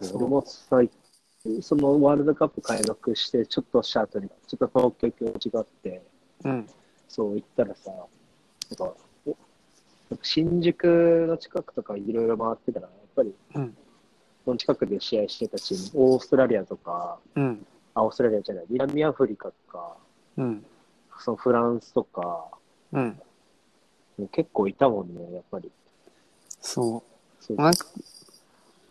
[0.00, 0.80] そう俺もさ、
[1.62, 6.02] そのワールドカップ開幕して、ちょっとした後に、ちょっと東京行きがあって、
[6.44, 6.68] うん。
[7.08, 7.90] そう行ったらさ、
[8.78, 8.94] なんか、
[10.22, 13.76] 新宿の近くとかいろいろ回ってたら、やっぱり、うん。
[14.44, 17.66] その近くで試合してたチーム、オーストラリアとか、うん。
[17.94, 19.96] あ、オーストラリアじゃない、南アフリカとか、
[20.36, 20.64] うん。
[21.18, 22.50] そのフランスとか、
[24.32, 25.70] 結構いたもんね、やっぱり。
[26.60, 27.02] そ
[27.40, 27.86] そううなんか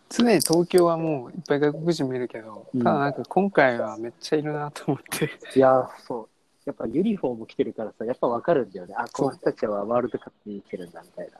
[0.08, 6.28] 常に東京はもういっぱい外国人見るけど、うんただなんか今回はめっちゃいるなと思っていや、そう。
[6.64, 8.94] やっぱユニフォーム着てるからさ、やっぱわかるんだよね。
[8.96, 11.38] あ、この人たちはワールドカップに来てるんだ、みたいな。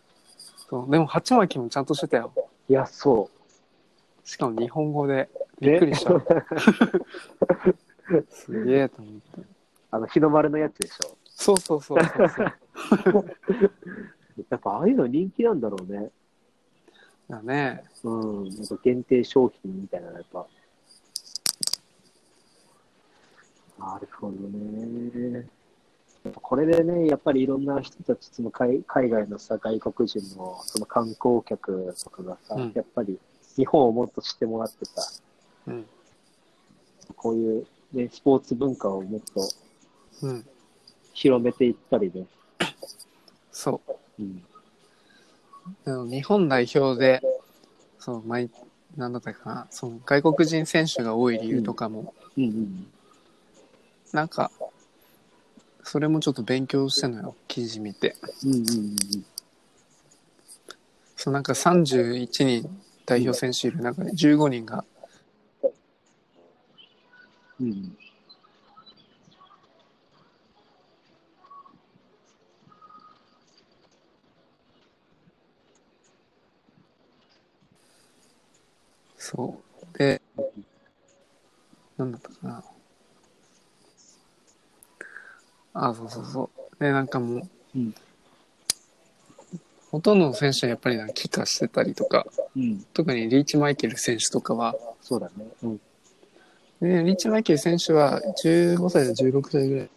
[0.68, 2.33] そうでも鉢巻きもちゃんとしてたよ
[2.68, 3.31] いや、そ
[4.25, 5.29] しかも日本語で
[5.61, 5.64] う。
[5.64, 6.20] びっくりしたね
[8.31, 9.20] すげえと思って
[9.90, 11.16] あの、日の丸のやつでしょ？
[11.37, 13.27] そうそうそうそうそう
[14.51, 16.11] やっぱああいうの人気なんだろうね。
[17.29, 18.49] だねうん。
[18.49, 20.46] なんか限定商品みたいなのやっぱ。
[23.79, 25.46] なるほどね。
[26.42, 33.18] これでね、やっぱりいろんな人たち、その海海外のさ、外国人のその観光客とかがさ、うんやっぱり
[33.57, 35.03] 日本をもっと知ってもらってさ、
[35.66, 35.87] うん
[37.14, 39.49] こういう、ね、スポーツ文化をもっと
[40.22, 40.46] うん
[41.16, 42.26] 広めていったりね。
[43.50, 43.81] そ
[44.18, 44.44] ううん。
[45.85, 47.22] でも日本代表で
[47.98, 48.50] そう毎
[48.96, 52.87] なんだったかなその外国人選手が多い理由とかも、うんうん。
[54.12, 54.50] なんか
[55.83, 58.96] それもちょっと勉強してんのよ記事見てうんうんうん
[61.16, 62.68] そうなんか31人
[63.07, 64.85] 代表選手いる中で15人が
[67.59, 67.96] うん。
[79.28, 79.56] そ
[79.92, 80.22] うで
[81.96, 82.64] なんだったかな
[85.74, 87.94] あそうそうそうでなんかもう、うん
[89.92, 92.84] ほとんどの選手はやっぱりなんか帰化してたりとかうん。
[92.92, 95.46] 特にリーチマイケル選手とかはそうだね。
[95.62, 95.80] うん。
[96.82, 99.90] でリーチマイケル選手は15歳で16歳ぐらい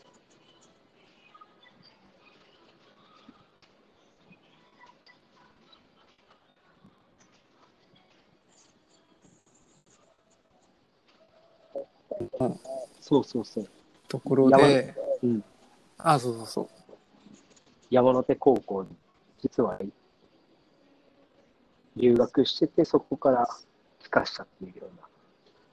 [13.02, 13.69] そうそうそう。
[14.08, 15.43] ところ山で、うん。
[15.97, 16.67] あそうそうそう
[17.89, 18.89] 山手高校に
[19.41, 19.80] 実は
[21.95, 23.47] 留学してて、そこから
[23.99, 25.08] 帰化したっていうような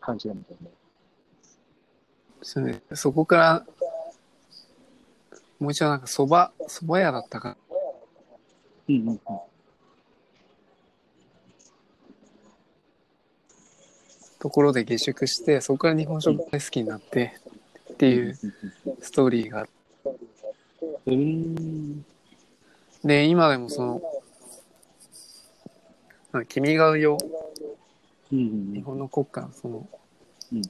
[0.00, 0.70] 感じなんだよね。
[2.42, 3.66] それでそこから
[5.58, 7.56] もう一度なんかそばそば屋だったか
[8.88, 9.20] うんうんうん。
[14.38, 17.36] ところで下宿してそこから日本食が大好きになって
[17.92, 18.38] っていう
[19.00, 19.72] ストーリーがあって
[21.06, 22.04] うーん。
[23.04, 24.02] で今でもその
[26.32, 27.18] 「なんか君が代」うん
[28.32, 29.88] うん日本の国歌のその、
[30.52, 30.62] うん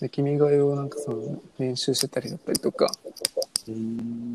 [0.00, 2.90] で君が代をなんかその練習してたりだったりとか
[3.68, 4.34] うん。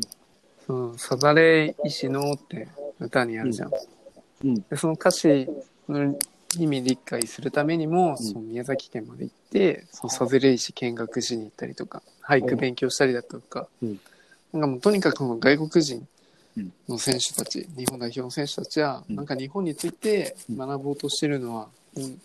[0.66, 2.68] そのサザレ石のって
[3.00, 3.70] 歌にあるじゃん。
[4.44, 4.54] うん。
[4.62, 5.48] でその歌詞
[5.88, 6.18] の
[6.56, 14.00] 意味理解するためにも、んその宮崎県まで行ってそのサザレ石見学しに行ったりとか俳句勉強したりだとか、うん
[14.50, 16.06] なんかもうとにかく外国人
[16.56, 22.20] うんの選手たち、日本代表の選手たちは、うんなんか日本についてうん学ぼうとしてるのは、うん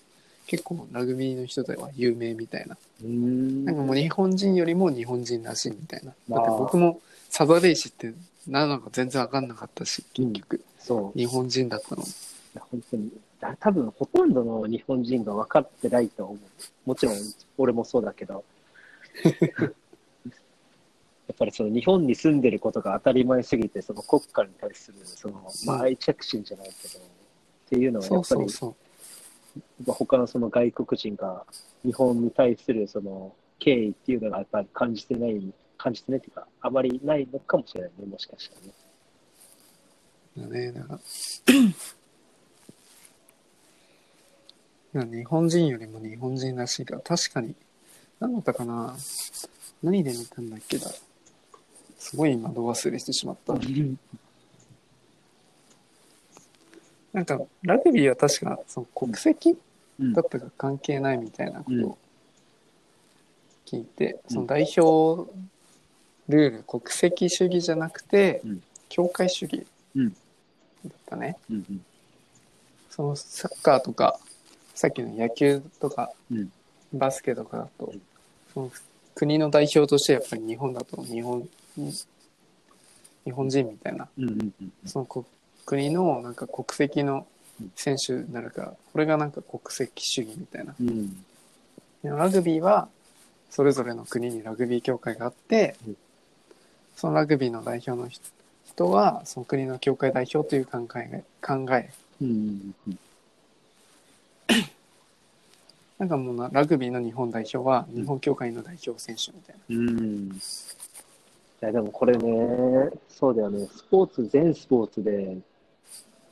[0.45, 2.77] 結構ラグビーの人では有名みたいな。
[3.07, 3.65] ん。
[3.65, 6.13] なんかもう日本人よりも日本人らしいみたいな。
[6.29, 8.13] だって僕もサザレ石って
[8.47, 11.17] 何なのか全然わかんなかったし、結局、そう。
[11.17, 12.03] 日本人だったの。
[12.59, 13.09] 本当に。
[13.43, 16.37] だ多分ほとんどの日本人が分かってないと思う。
[16.85, 17.15] もちろん
[17.57, 18.43] 俺もそうだけど。
[21.25, 27.07] やっっぱりその日本に住んでることが当たり前すぎて、その国家に対する、その、まあ、愛着心じゃないけど、っ
[27.69, 28.47] ていうのはやっぱり。
[29.85, 31.45] 他のその外国人が
[31.85, 38.73] 日本に対するその敬意っていうのがやっぱり感じてない、感じてないっていうか、あまりないのかもしれないね、もしかしたらね。
[40.37, 40.99] だね、だから。
[40.99, 40.99] い
[41.57, 41.73] や
[44.93, 47.55] 日本人よりも日本人らしいから、確かに、
[48.19, 48.95] 何だったかな。
[49.81, 50.87] 何で見たんだっけだ。
[51.97, 53.53] すごい今、度忘れしてしまった。
[57.11, 59.57] なんか、ラグビーは確か、その国籍
[59.99, 60.13] うん。
[60.13, 61.97] だったか関係ないみたいなことを
[63.65, 64.19] 聞いて、うん。
[64.27, 65.31] その代表
[66.27, 68.63] ルール、国籍主義じゃなくて、うん。
[68.89, 70.09] 境界主義うん。
[70.09, 70.15] だ
[70.89, 71.37] ったね。
[72.89, 74.19] そのサッカーとか、
[74.73, 76.51] さっきの野球とか、うん。
[76.93, 78.01] バスケとかだと、うん。
[78.53, 78.71] その
[79.15, 85.25] 国の代表としてやっぱり日本だと日本、日本人みたいな、うんうんうんその国
[85.65, 87.25] 国のなんか国籍の
[87.75, 90.75] 選手になるから、これがなんか国籍主義みたいな。
[90.77, 91.23] うん。
[92.03, 92.89] でラグビーは、
[93.49, 95.97] それぞれの国にラグビー協会があって、うん。
[96.97, 98.21] そのラグビーの代表の人
[98.73, 101.91] 人は、その国の協会代表という考えが、考え、
[106.03, 109.75] なんかもうなラグビーの日本代表は日本協会の代表選手みたいな。
[109.77, 110.31] うん。
[110.33, 110.35] い
[111.61, 115.37] やでもこれね、そうだよね、スポーツ、全スポーツで、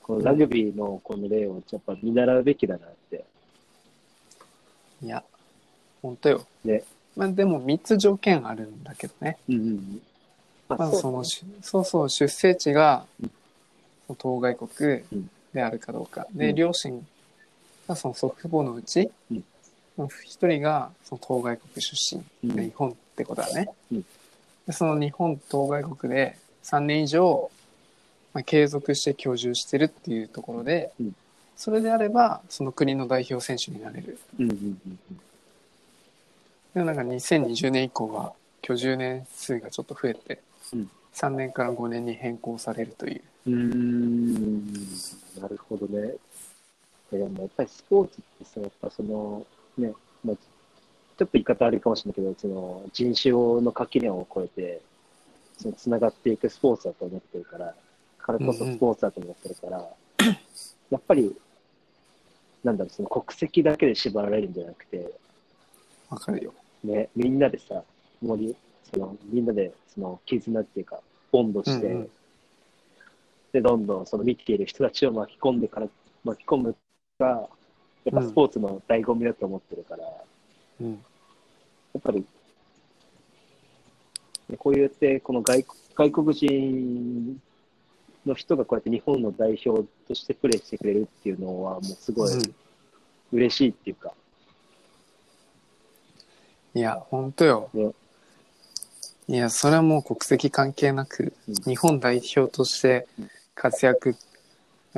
[0.03, 3.23] このラグビーのこの例をやっぱ見習うべきだなって。
[5.01, 5.23] いや、
[6.01, 6.45] 本当よ。
[6.65, 6.83] ね。
[7.15, 9.37] まあでも3つ条件あるんだけどね。
[9.47, 10.01] うんうん。
[10.67, 13.05] ままずその、しそうそう、出生地が
[14.17, 15.03] 当該国
[15.53, 16.27] であるかどうか。
[16.33, 16.55] で、うん。
[16.55, 17.07] 両親
[17.87, 19.43] がその祖父母のうちうん、
[20.23, 23.69] 一人がその当該国出身日本ってことだね。
[23.91, 24.05] うん
[24.67, 27.49] でその日本当該国で3年以上、
[28.33, 31.15] まあ、継続して居住してるっていうところで、うん
[31.57, 34.17] それであればその国の代表選手になれる。
[34.39, 35.21] うんうんうん
[36.73, 40.39] でもなんか2020年以降は居住年数がちょっと増えて、
[40.73, 43.21] うん3年から5年に変更されるという。
[43.47, 44.73] うーん
[45.39, 46.13] なるほどね。
[47.11, 49.45] でもやっぱりスポーツってさ、やっぱその、
[49.81, 54.81] ね、まあ、ちょっと言い方悪いかもしれないけど、その人種の垣根を越えて、
[55.57, 57.75] その繋がっていくスポーツだと思ってるから、
[58.17, 59.87] からこそスポーツだと思ってるから、
[60.89, 61.35] やっぱり、
[62.63, 65.11] なんだろう、その国籍だけで縛られるんじゃなくて、
[66.09, 66.53] わかるよ。
[66.83, 67.83] ね、みんなでさ、
[68.21, 68.55] 森、
[68.91, 70.99] その、みんなで、その、絆っていうか、
[71.31, 72.11] ボンドして、うんうん
[73.51, 75.87] で、どんどん、その、見ている人たちを巻き込んでから、
[76.23, 76.75] 巻き込む
[77.19, 77.49] が、
[78.05, 80.11] やっぱスポーツの醍醐味だと思ってるから、や
[80.81, 80.93] うん。
[81.97, 82.25] っぱり、
[84.49, 87.39] ねこうやって、この外外国人
[88.25, 92.55] の人がこうやって日本の代表としてプレーしてくれるっていうのは、もうすごいうん。
[93.33, 94.13] 嬉しいっていうか、
[96.73, 97.69] いや、本当よ。
[97.73, 97.91] ね。
[99.27, 101.55] いや、それはもう国籍関係なく、うん。
[101.55, 103.07] 日本代表として
[103.55, 104.15] 活躍、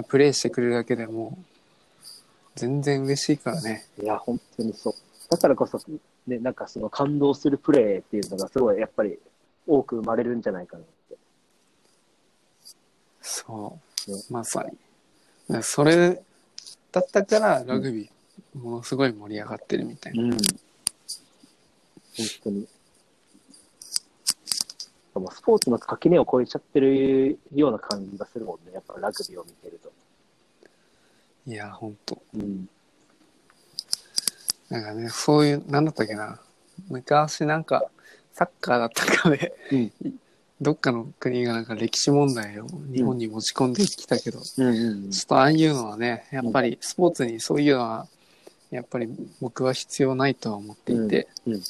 [0.08, 1.38] プレーしてくれるだけでも、
[2.56, 3.86] 全然嬉しいからね。
[4.02, 4.94] いや、本当にそう。
[5.30, 5.80] だからこそ、
[6.28, 9.20] ね、なんかその感動するプレーっていうのがすごいやっぱり
[9.68, 11.18] 多く生まれるんじゃないかなって。
[13.22, 14.18] そうね。
[14.30, 14.66] まさ
[15.50, 15.64] に。
[15.64, 16.22] それ
[16.92, 20.24] だったから、ラグビー、ものすごい盛り上がってるみたいな。
[20.24, 20.32] うん。
[20.32, 20.40] 本
[22.44, 22.68] 当に。
[25.32, 28.74] スポーツの垣根を越えちゃってるような感じがするもんね。
[28.74, 29.92] やっぱラグビーを見てると。
[31.46, 32.22] いや、本当。
[32.36, 32.70] うん。
[34.70, 36.40] なんかね、そういう、なんだったっけな。
[36.90, 37.90] 昔なんか、
[38.34, 39.92] サッカーだったかで、うん。
[40.62, 44.68] どっかの国がなんか歴史問題を日本に持ち込んできたけど、うん。
[44.68, 48.08] うんちょっとああいうのはね、やっぱりスポーツにそういうのは、
[48.72, 49.10] やっぱり
[49.42, 51.54] 僕は必要ないとは思っていて、うん。
[51.56, 51.62] うん。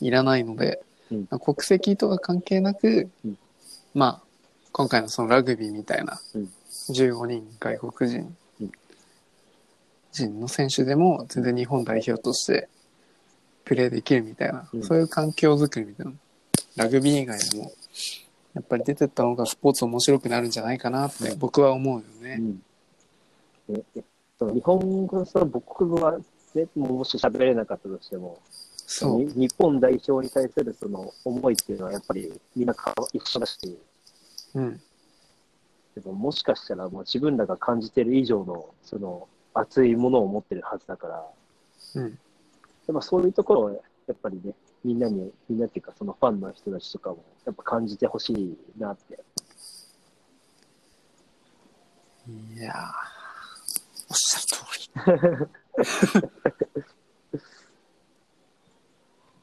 [0.00, 1.26] いらないので、うん。
[1.26, 3.38] 国籍とか関係なく、うん。
[3.92, 4.26] まあ、
[4.72, 6.48] 今回のそのラグビーみたいな、うん。
[6.90, 8.36] 15人外国人、うん
[10.12, 12.68] 人の選手でも全然日本代表として
[13.64, 16.12] プレーできるみたいな、うんそういう環境づくりみたいな、
[16.76, 17.72] ラグビー以外でも、
[18.54, 22.36] やっぱり出てった方がスポーツ面白くなるんじゃないかなって僕は思うよね。
[22.40, 22.62] うん
[23.74, 23.82] ね
[24.38, 26.18] その日本語その僕は、
[26.54, 28.40] ね、もし喋れなかったとしても、
[28.86, 29.22] そう。
[29.22, 33.78] に日本代表に対するその思いっていうのはやっぱりみんなか一緒だし、
[34.54, 34.80] うん。
[35.94, 41.26] でももしかしたらもう自分らが感じてる以上のその熱いものを持ってるはずだから、
[41.94, 42.04] うん。
[42.04, 43.78] やっぱそういうところをや
[44.12, 49.18] っぱりね、みんなに、みんなっていうか、そのファンの人たちとかも、やっぱ感じてほしいなって。
[52.54, 52.76] いやー
[54.08, 54.90] おっしゃる通り。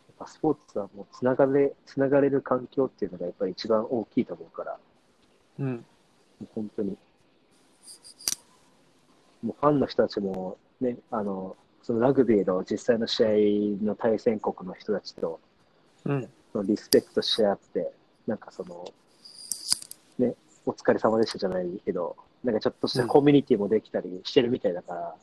[0.07, 4.79] やっぱスポーツはもうつながれ、つながれる環境っていうのがやっぱり一番大きいと思うから、
[5.59, 5.75] うん。
[5.75, 5.81] も
[6.43, 6.97] う本当に。
[9.43, 15.39] もうファンの人たちもね、あの、そのラグビーの実際の試合の対戦国の人たちと
[16.05, 16.29] うん。
[16.51, 17.91] そのリスペクトし合って、
[18.25, 18.85] なんかその、
[20.19, 20.33] ね、
[20.65, 25.15] お疲れ様でしたじゃないけど、なんかちょっとしたコミュニティもできたりしてるみたいだから、や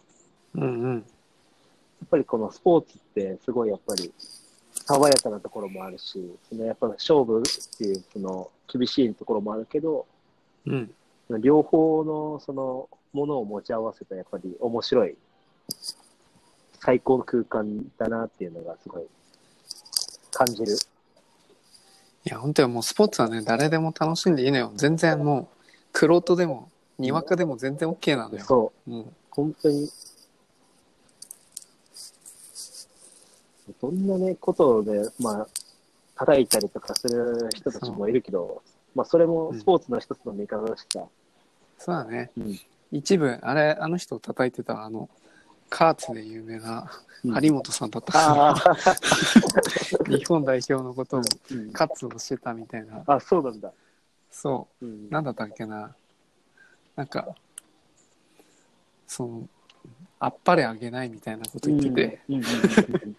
[0.57, 0.99] うんうん。
[0.99, 4.13] っぱりこのスポーツってすごいやっぱり
[4.87, 10.07] 爽やかなところもあるし、そのやっぱ勝負っていうその厳しいところもあるけど、
[10.67, 10.95] うん。
[11.41, 15.17] 両方のそのものを持ち合わせたやっぱり面白い
[16.85, 19.05] 最高の空間だなっていうのがすごい
[20.33, 20.75] 感じる。
[20.75, 20.77] い
[22.31, 24.73] や、本当にもうスポーツはね、誰でも楽しんでいいのよ。
[24.77, 25.47] 全然もう、
[25.93, 28.45] クロートでも、にわかでも全然 OK なのよ。
[28.45, 28.97] そう、う。
[28.99, 29.17] ん。
[29.31, 29.91] 本当に。
[33.81, 35.49] どんなね、ことで、まあ、
[36.17, 38.63] 叩いたりとかする人たちもいるけど、
[38.95, 41.05] まあ、それもスポーツの一つの見方だしさ。
[41.79, 42.31] そうだね。
[42.37, 42.59] うん
[42.95, 45.09] 一部、あれ、あの人を叩いてた、あの、
[45.69, 46.91] カーツで有名な
[47.25, 47.35] うん。
[47.35, 48.13] 張本さんだった。
[48.13, 48.95] かあら、
[50.07, 51.23] 日本代表のことを
[51.73, 53.03] カツをしてたみたいな。
[53.07, 53.73] あ、そうなんだ。
[54.31, 54.87] そう。
[54.87, 55.11] うん。
[55.11, 55.93] なんだったっけな。
[56.95, 57.35] なんか、
[59.09, 59.49] その、
[60.21, 62.35] あっぱれあげないみたいなこと言ってて、うん。
[62.37, 62.43] うん。
[62.43, 63.17] うん。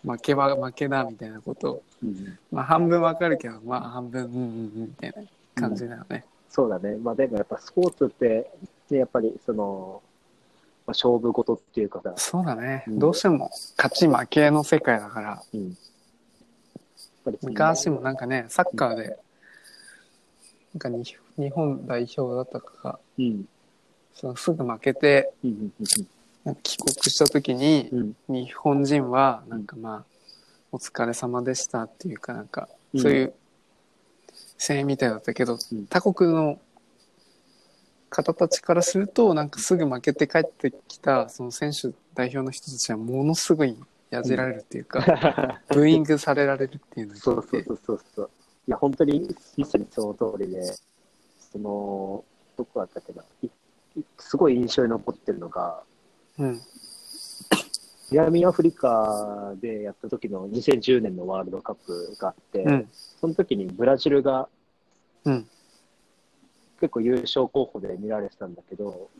[0.10, 1.72] 負けは負けだみたいなこと。
[1.72, 2.38] を、うん。
[2.50, 5.22] まあ半分わかるけど、まあ半分、うんうんうんみたいな
[5.60, 6.24] 感じだよね。
[6.48, 6.96] そうだね。
[6.96, 8.50] まあでもやっぱスポーツって、
[8.92, 10.02] ね、やっぱりその、
[10.86, 12.84] まあ、勝負事っていうかさ、そうだね。
[12.88, 15.68] うんどうしても勝ち負けの世界だから、うん。
[15.68, 15.74] やっ
[17.24, 19.18] ぱりその昔もなんかね、サッカーで、
[20.74, 23.44] なんかに日本代表だったかが、うん。
[24.14, 25.72] そのすぐ負けて、うんうん
[26.42, 28.34] なんか帰国した時に、うんうん。
[28.34, 30.04] 日本人はなんかまあ、
[30.72, 33.34] お疲れ様でしたっていうかなんか、うんそういう
[34.58, 36.58] 声援みたいだったけど、うん他国の
[38.10, 43.76] 方たちからするとなんかすぐ負けて帰ってきたその選手代表の人たちはものすごい
[44.10, 45.00] やじられるっていうか、
[45.70, 48.00] ブーイングされられるっていうのをそうそうそうそう。
[48.16, 48.30] そう。
[48.66, 50.62] いや、本当に、まさにその通りで、
[51.52, 52.24] その、
[52.56, 55.82] どこだったっけな、いいすごい印象に残ってるのが、
[56.38, 56.60] うん。
[58.10, 62.88] 南アフリカでやった時の2010年のワールドカップがあって、うん。
[63.20, 64.48] その時にブラジルが
[65.24, 65.48] うん
[66.80, 69.10] 結構優勝候補で見られてたんだけど、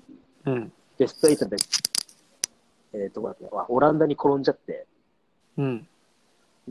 [0.46, 0.72] うん。
[0.98, 1.56] ベスト8で、
[2.94, 4.86] えー、どこだっけオランダに転んじゃって、
[5.56, 5.86] うん。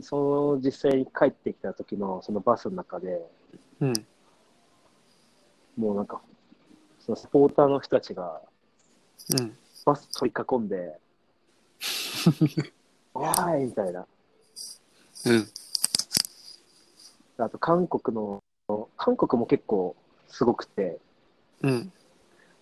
[0.00, 3.20] その実際に帰ってきた時のそのバスの中で、
[3.80, 3.92] うん。
[5.76, 6.20] もうなんか、
[6.98, 8.40] そのサポーターの人たちが
[9.38, 9.56] うん。
[9.84, 10.98] バス取り囲んで、
[13.14, 14.06] おーいみたいな。
[15.26, 15.48] うん。
[17.38, 18.42] あと韓国の、
[18.96, 19.96] 韓国も結構
[20.30, 20.98] すごくて、
[21.62, 21.92] うん。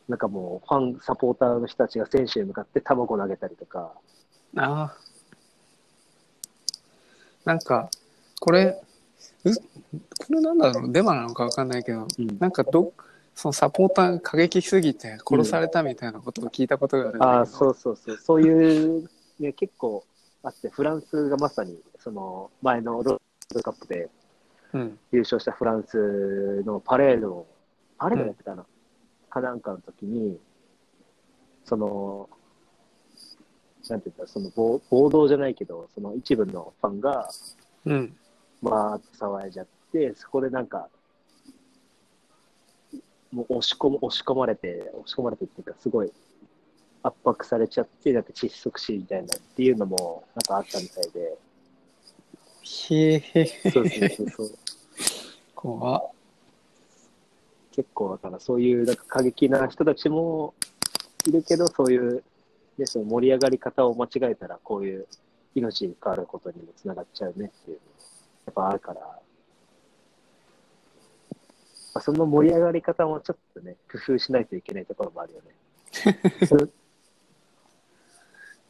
[0.09, 3.92] なんかもうファン、サポーターの人たちが選手に向かって卵投げたりとか、
[4.57, 4.96] ああ。
[7.44, 7.90] なんか
[8.40, 8.81] これ
[9.44, 9.61] うこ
[10.31, 10.92] れなんだろう？
[10.92, 12.38] デマなのかわかんないけどうん。
[12.38, 12.92] なんかど
[13.35, 20.04] そのサポーターが過激すぎて殺されたみたいなことを聞いたことがあるんだけど、ああ、そうそうそう、そういう、ね、結構
[20.42, 23.20] あって、フランスがまさに、その前のロール
[23.54, 24.09] ドカップで
[24.72, 24.98] うん。
[25.12, 27.46] 優勝したフランスのパレードを、
[27.98, 28.64] パレードやってたな、
[29.28, 30.38] かなんかの時に、
[31.64, 32.28] その、
[33.88, 37.28] なんていうんだ、その暴暴動じゃないけど、その一部のファンが、
[37.84, 38.16] うん。
[38.62, 40.88] わーって騒いじゃって、そこでなんか、
[43.32, 46.12] もう押し込む、押し込まれて、押し込まれてっていうか、すごい
[47.02, 51.38] 圧迫されちゃって、なんか窒息死みたいなっていうのも、なんかあったみたいで、
[52.90, 54.50] へえそうそうそうそう。
[55.54, 56.11] 怖っ
[57.72, 60.54] 結構、だからそういうなんか過激な人たちも
[61.26, 62.22] いるけど、そういう、
[62.76, 65.06] ね、その盛り上がり方を間違えたら、こういう
[65.54, 67.82] 命に関わることにもつながっちゃうねっていうの
[68.46, 69.18] やっぱあるから、ま
[71.94, 75.54] あ、その盛り上がり方もちょっとね、工夫しないといけないところもあるよね。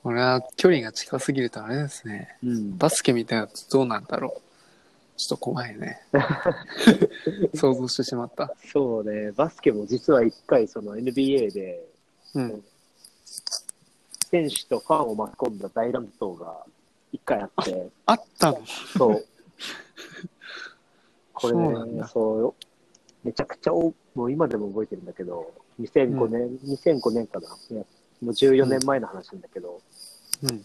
[0.05, 2.39] 俺は距離が近すぎるとあれですね。
[2.43, 4.48] うん、バスケみたいなとどうなんだろう
[5.19, 6.01] ちょっと怖いね。
[7.53, 8.55] 想像してしまった。
[8.73, 11.85] そうね、バスケも実は一回、その NBA で、
[12.35, 12.65] うん。
[14.31, 16.65] 選手とファンを巻き込んだ大乱闘が
[17.13, 18.61] 一回あって、あったの？
[18.97, 19.27] そう。
[21.35, 21.57] これ
[21.87, 22.55] ねそう
[23.25, 27.49] めちゃくちゃお、もう今でも覚えてるんだけど、2005年、2005年かな。
[27.49, 27.57] も
[28.23, 29.81] う14年前の話なんだけど、
[30.45, 30.65] うん。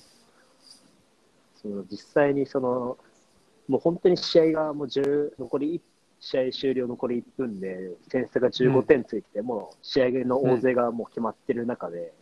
[1.60, 2.99] その実際にその、
[3.68, 5.82] もう本当に試合がもう10、残り1、
[6.20, 12.14] 試合終了残り1分で、点差が15点ついてて、もう試合の大勢がもう決まってる中で、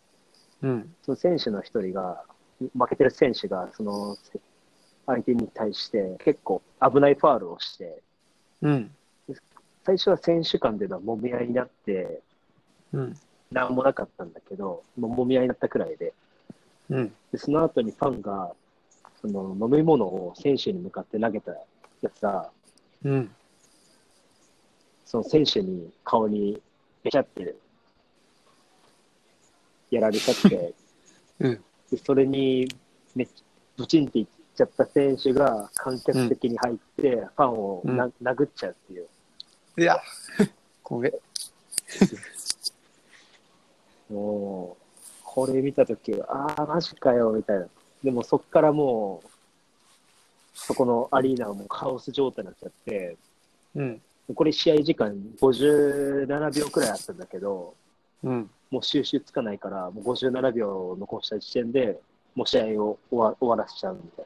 [0.62, 0.94] うん。
[1.02, 2.24] その選手の一人が、
[2.60, 4.16] 負けてる選手が、その、
[5.06, 8.00] 相手に対して結構危ないファールをして、
[8.62, 8.90] うん。
[9.84, 12.20] 最初は選手間での揉み合いになって、
[12.92, 13.14] うん。
[13.50, 16.12] なんもなかったんだけど、もう揉み合いになったくらいで、
[16.88, 17.12] うん。
[17.32, 18.52] でその後にファンが、
[19.22, 21.58] その飲み物を選手に向かって投げたや
[22.12, 22.50] つが、
[23.04, 23.30] うん。
[25.04, 26.60] その選手に顔に
[27.04, 27.54] べちゃって
[29.90, 30.74] やられちゃって、
[31.38, 31.64] うん。
[31.90, 32.66] でそれに
[33.14, 33.28] め
[33.76, 39.06] ブチンっていっちゃった選手が観客席に入って、ファンをな、殴っちゃうっていう。
[39.78, 40.00] いや、
[40.82, 41.12] 怖え。
[44.10, 44.82] もう、
[45.22, 47.68] これ見たときは、ああ、マジかよ、みたいな。
[48.02, 49.28] でもそっからもう、
[50.54, 53.16] そこのアリーナはもうカオス状態になっちゃって、
[53.74, 54.02] うん。
[54.34, 57.74] これ試合時間57秒くらいあったんだけど、
[58.22, 58.50] うん。
[58.70, 62.00] もう収集つかないから、もう57秒を残した時点で、
[62.34, 64.24] もう試合を終わ終わらせちゃうみたい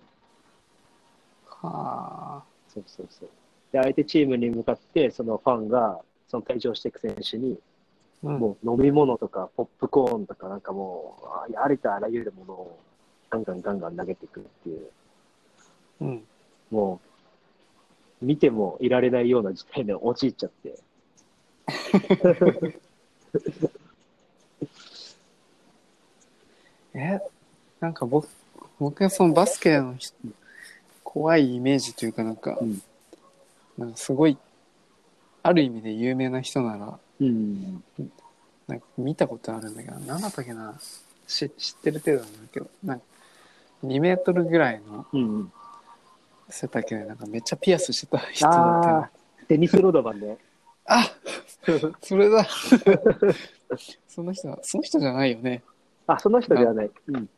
[1.62, 1.68] な。
[1.70, 2.43] はあ。
[2.68, 3.29] そうそうそう。
[3.72, 7.59] で、相手チームに向かって、そのファンが、その退場していく選手に、
[8.22, 8.39] うん。
[8.39, 12.79] もう飲み物とか、ポップコーンとか、なんかもう、あありとあらゆるものを、
[13.45, 14.91] ガンガンガンガン投げていくっていう、
[16.01, 16.24] うん。
[16.70, 17.01] も
[18.22, 20.78] う、見てもいられないような事態に陥っちゃって。
[26.95, 27.20] え、
[27.80, 28.28] なんか僕、
[28.78, 30.14] 僕はそのバスケの人
[31.05, 32.82] 怖いイメージというかなんか、うん
[33.78, 34.39] なんかすごい、
[35.43, 37.84] ある意味で有名な人なら、うん。
[38.66, 40.74] なんか見たことあるんだけど、何だったっけな
[41.26, 43.05] し知ってる程度なんだけど、なんか
[43.87, 45.53] 2メートルぐらいのうん。
[46.49, 49.11] 背丈でなんかめっちゃピアスしてた人だったあ。
[49.49, 50.39] デニス・ロードマンね。
[50.87, 51.05] あ
[52.01, 52.47] それだ
[54.07, 55.62] その人は、その人じゃないよね。
[56.07, 56.91] あ、その人ではない。
[57.09, 57.28] うん。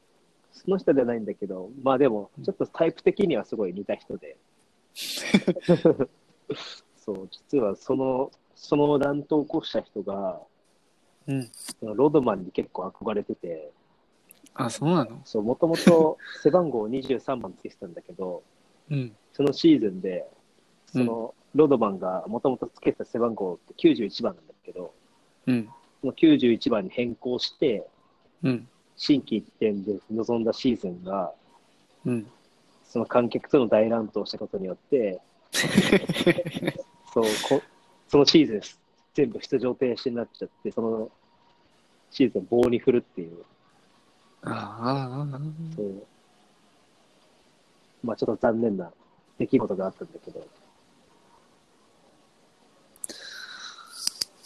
[0.52, 4.36] その人ではないんだけど、まあでも、ちょっとタイプ的にはすごい似た人で。
[6.96, 10.40] そう、実はその、その乱闘を起こした人が、
[11.26, 11.50] うん。
[11.82, 13.70] ロードマンに結構憧れてて、
[14.54, 15.20] あ、そうなの？
[15.24, 18.42] そう、もともと背番号23番つけてたんだけど、
[18.90, 19.16] うん。
[19.32, 20.26] そのシーズンで、
[20.86, 24.92] その、ロードマンがもともとつけてた背番号って91番なんだけど、
[25.46, 25.68] うん。
[26.00, 27.86] その91番に変更して、
[28.42, 28.68] うん。
[28.96, 31.32] 心機一転で臨んだシーズンが、
[32.04, 32.26] うん。
[32.84, 35.20] その観客との大乱闘をしたことによって、
[37.12, 37.62] そうこ
[38.08, 38.60] そのシーズン
[39.14, 41.10] 全部出場停止になっちゃって、その
[42.10, 43.44] シーズン棒に振るっていう、
[44.42, 45.38] ああ、
[45.76, 46.06] そう
[48.02, 48.90] まあちょっと残念な
[49.38, 50.46] 出来事があったんだけど、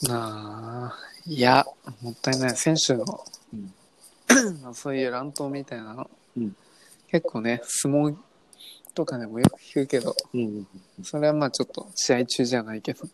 [0.09, 1.13] なあ。
[1.27, 1.65] いや、
[2.01, 2.57] もったいない。
[2.57, 3.05] 選手の、
[3.53, 3.73] うん
[4.63, 6.57] まあ そういう乱闘みたいなの、うん
[7.09, 8.17] 結構ね、相撲
[8.95, 10.67] とかでもよく聞くけど、うん、
[11.03, 13.05] それはまあちょっと試合中じゃないけど。
[13.05, 13.09] い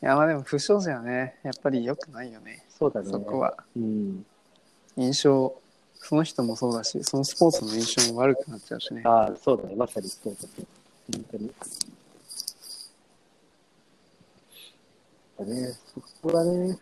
[0.00, 2.64] や、まあでも不祥事はね、やっぱり良くないよね。
[2.70, 3.10] そうだね。
[3.10, 3.54] そこは。
[3.76, 4.24] うん、
[4.96, 5.54] 印象、
[6.00, 9.02] その人もそうだし、そのスポーツの印象も悪くなっちゃうしね。
[9.04, 9.76] ああ、そうだね。
[9.76, 10.66] まさにそうだね。
[11.12, 11.50] 本当に。
[15.38, 16.78] だね、そこだね。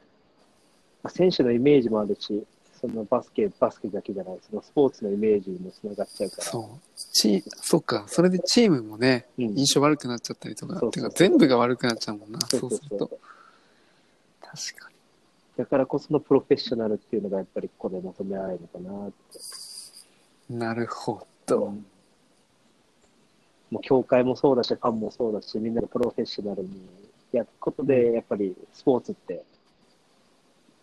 [1.03, 2.45] まあ選手のイメージもあるし、
[2.81, 6.43] そのバスケ、バスケだけじゃない、そのスポーツのイメージにもつながっちゃうから。
[6.45, 6.65] そう。
[7.13, 13.11] チそっか、それでチームもね、うん印象悪くなっちゃったりとか、そうそうてか全部が悪くなっちゃうもんな、そうすると。
[14.41, 14.91] 確か
[15.59, 19.39] だからこそのプロフェッショナルっていうのがやっぱりここで求められるのかなって。
[20.49, 20.59] に。
[20.59, 21.65] なるほど。
[21.67, 21.87] うん
[23.71, 26.71] もう協会もそうだし、ファンもそうだし、みんなでプロフェッショナルに
[27.33, 29.45] やることで、やっぱりスポーツって、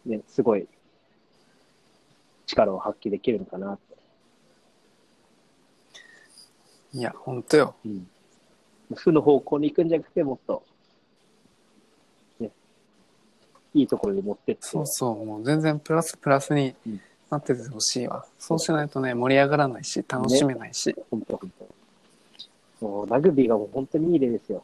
[0.05, 0.67] ね、すごい
[2.45, 3.95] 力を発揮できるのかなって。
[6.93, 7.75] いや、ほんとよ。
[7.83, 8.07] うん。
[8.95, 10.63] 負の方向に行くんじゃなくて、もっと、
[12.39, 12.51] ね、
[13.75, 18.25] いいところに持ってって、そうそう、もう全然プラスプラスにうんなっててほしいわ。
[18.37, 20.91] そうしないとね、盛り上がらないし、楽しめないし。
[20.91, 21.51] い本当本
[22.79, 22.85] 当。
[22.85, 24.63] もうラグビーがもう本当にいい例ですよ。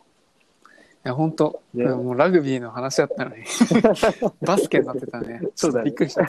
[1.03, 3.43] や、ほんと、ねもうラグビーの話だったのに、
[4.41, 5.41] バスケになってたね。
[5.55, 6.24] そうだねびっくりした。
[6.24, 6.26] い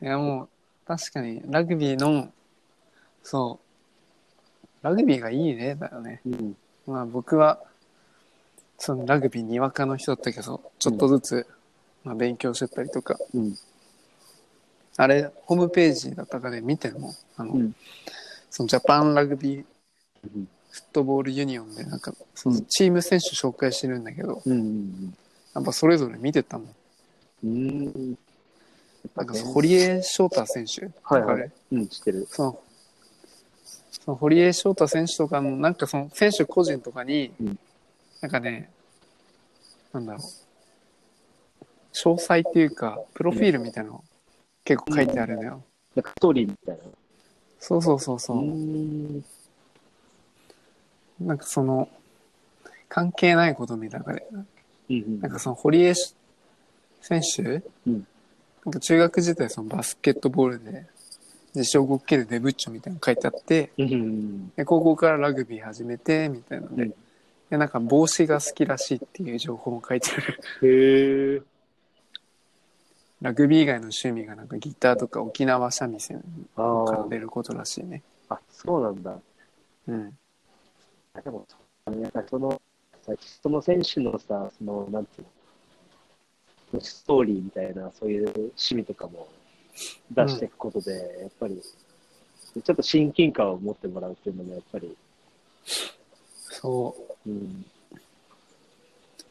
[0.00, 0.48] や、もう、
[0.86, 2.32] 確かに、ラグビーの、
[3.22, 3.60] そ
[4.82, 6.22] う、ラグビーがいいねだよね。
[6.24, 6.56] うん。
[6.86, 7.62] まあ僕は、
[8.78, 11.46] そのラグビーにわかの人だったけど、ちょっとずつ、
[12.04, 13.56] まあ、勉強してたりとか、うん。
[14.96, 17.74] あれ、ホームページだったかで見ても、あの、うん
[18.48, 19.64] そのジャパンラグビー
[20.34, 20.48] うん。
[20.70, 25.14] フットボールユニオンで、なんか、そのチーム選手紹介してるんだけど、うん。
[25.54, 26.68] やっぱそれぞれ見てたもん。
[27.44, 28.18] うん。
[29.14, 32.26] なんか堀江翔太選手はいはいとかでうん、知ってる。
[32.30, 32.60] その、
[33.90, 37.58] その堀江翔太選手とかの、なんかその選手個人とかに、うん
[38.20, 38.70] なんかね、
[39.92, 40.22] なんだろう、
[41.92, 44.04] 詳細っていうか、プロフィールみたいなの
[44.64, 45.62] 結構書いてあるのよ。
[45.94, 46.82] なんかストーリーみたいな。
[47.58, 48.42] そうそうそうそう。
[48.42, 49.24] ん。
[51.20, 51.88] なんかその、
[52.88, 54.14] 関係ないことみたいな。
[54.90, 55.20] うん。
[55.20, 55.94] なんかその堀江
[57.00, 58.06] 選手、うん
[58.64, 60.86] なんか中学時代そのバスケットボールで、
[61.54, 64.48] 自称5系でデブッチョみたいなの書いてあって、うん。
[64.56, 66.94] で高校からラグビー始めて、みたいなので、うん
[67.50, 70.40] で、なんか帽子が好きらしいっていう情報も書いてある。
[70.62, 71.42] へえ。
[73.22, 76.22] ラグビー以外の趣味がなんかギターとか沖縄三味線
[76.54, 77.08] あからあ。
[77.08, 78.02] 出ることらしいね。
[78.28, 79.18] あ、そうなんだ。
[79.88, 80.18] うん。
[81.14, 81.46] あでも、
[81.86, 82.60] なんかその、
[83.02, 85.24] さその選手のさ、その、なんてい
[86.72, 89.28] うの、ストーリーみたいな、そういう趣味とかも
[90.10, 94.96] 出していくことで、やっぱり、ちょっと親近感を持ってもらうっていうのも、やっぱり、
[95.64, 97.15] そう。
[97.26, 97.34] うん。
[97.34, 97.66] い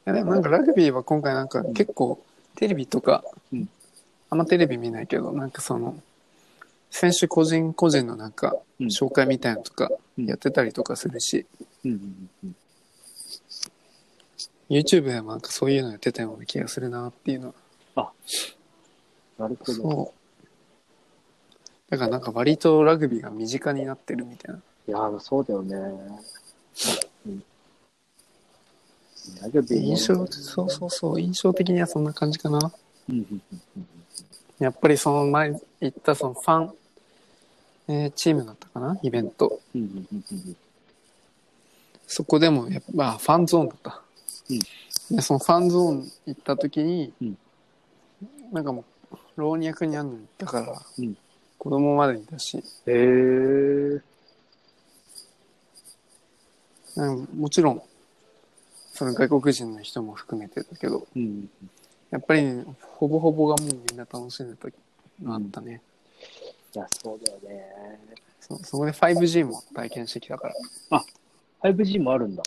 [0.06, 2.24] やでもなんかラグビーは今回なんか結構
[2.56, 3.70] テレビとか、うん
[4.28, 6.02] あんまテレビ見ないけど、なんかその、
[6.90, 11.46] 選手個人個人のなんかうん紹介みたいなのとかうんやってたりとかするし、
[11.86, 12.56] うんうんうん。
[14.70, 17.56] YouTube でもなんかそういうのやってたような気がするなっていうの
[17.94, 18.12] は。
[19.38, 19.74] なるほど。
[19.74, 20.26] そう。
[21.92, 24.62] だからなんか割とラグビーが身近になってるみたいな。
[24.88, 25.76] いやー、そうだよね。
[27.28, 27.44] うん。
[29.42, 32.72] ラグビーね印象、そうそうそう、印象的にはそんな感じかな。
[34.60, 36.74] やっぱりその前言ったそのファン、
[37.88, 39.60] えーチームだったかなイベント。
[42.08, 44.02] そこでもやっぱ、まあ、ファンゾーンだった。
[44.50, 44.60] うん
[45.12, 47.38] で、そのファンゾーン行った時に、うん
[48.52, 51.18] なんかもう、老若に会うのに行ったから、うん
[51.58, 54.02] 子供までいたし、へえ。
[57.36, 57.82] もちろん、
[58.96, 61.50] その外国人の人も含めてだけど、うん。
[62.12, 64.70] やっぱり、ほぼほぼがもうみんな楽しんでた
[65.22, 65.82] のあったね。
[66.74, 68.00] いや、そうだよね。
[68.40, 70.54] そそこで 5G も体験してきたか
[70.90, 71.04] ら。
[71.62, 72.44] 5G もあるんだ。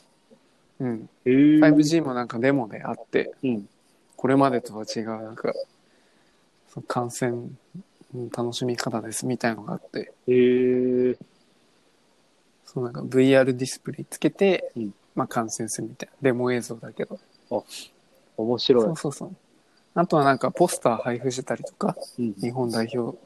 [0.81, 1.11] うん。
[1.27, 1.33] へえ。
[1.61, 3.69] 5G もなんかデモであって、うん。
[4.17, 5.53] これまでとは違う、なんか、
[6.73, 7.59] その観戦
[8.15, 11.17] の楽しみ方ですみたいのがあって、へえ。
[12.65, 16.15] そうなんか VR ディスプレイつけて、うんまあ観戦するみたいな。
[16.23, 17.19] デモ映像だけど。
[18.37, 18.85] 面白い。
[18.85, 19.37] そうそうそう。
[19.97, 22.35] あとはなんかポスター配布してたりとか、うん。
[22.35, 23.19] 日本代表、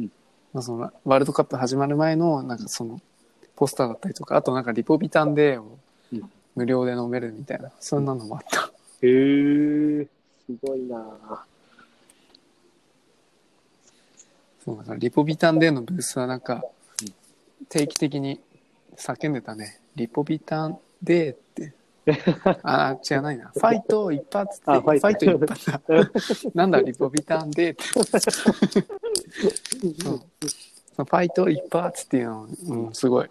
[0.00, 0.10] うん
[0.52, 3.00] まあ、そのワールドカップ始まる前のなんかその
[3.54, 5.78] ポスターだったりとか、あとなんかリポビタンデーを
[6.12, 8.72] うん無料で飲めるみたいな、そんなのもあった。
[9.02, 10.08] へえ。
[10.46, 11.44] すごいな
[14.64, 16.64] そうだからリポビタン D のブースはなんか
[17.02, 18.40] うん定期的に
[18.96, 19.78] 叫んでたね。
[19.94, 21.72] リポビタン D って。
[22.62, 23.50] あー、違うないな。
[23.54, 24.70] ファイト一発って。
[24.70, 25.80] あファイト一発だ。
[26.54, 27.84] なんだ、リポビタン D って。
[30.96, 33.30] そファイト一発っていうの、うん、すごい。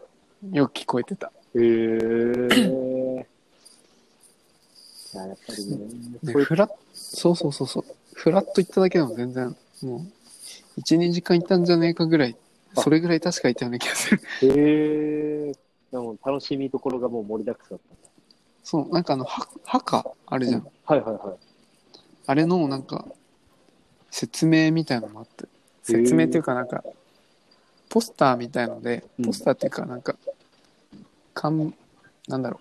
[0.51, 1.27] よく聞こえてた。
[1.27, 1.59] へえ。
[5.13, 6.33] いや、やっぱりね。
[6.43, 7.85] フラッ、そうそうそうそう。
[8.13, 10.05] フラッと行っただけでも全然、も
[10.77, 12.35] う、1、2時間行ったんじゃねえかぐらい、
[12.75, 14.21] あそれぐらい確か行ったような気がする。
[14.41, 15.68] へえ。
[15.91, 18.09] でも楽しみどころがもう盛りだくさんだった。
[18.63, 20.67] そう、なんかあの、は墓あるじゃん。
[20.85, 21.37] はいはいはい。
[22.27, 23.05] あれのなんか、
[24.11, 25.45] 説明みたいのもあって、
[25.83, 26.83] 説明っていうかなんか、
[27.89, 30.15] ポスターみたいのでう、んポスターっていうかなんか、
[31.33, 31.73] かん、
[32.27, 32.59] なんだろ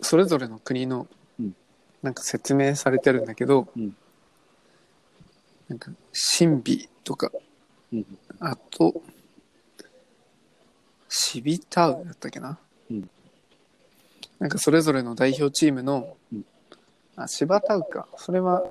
[0.00, 1.06] う、それぞれの国の
[1.38, 1.54] うん、
[2.02, 3.96] なんか説明されてるんだけど、うん
[5.68, 5.90] なんか、
[6.38, 7.30] 神秘とか、
[7.92, 8.06] うん。
[8.38, 9.02] あと、
[11.08, 12.58] シビタウだったっけな、
[12.90, 13.10] うん
[14.38, 16.44] なんかそれぞれの代表チームの、うん
[17.16, 18.06] あ、シバタウか。
[18.18, 18.62] それは、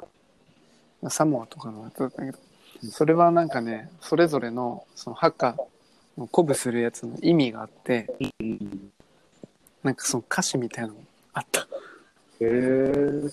[1.02, 2.38] まあサモアとかのやつだったけど、
[2.84, 5.56] うんそれはなんかね、それぞれの、そのハッカ
[6.18, 8.92] の鼓舞するやつの意味があって、うん。
[9.82, 11.02] なんかその歌詞みたいなのも
[11.34, 11.62] あった。
[11.62, 11.66] へ
[12.42, 13.24] え。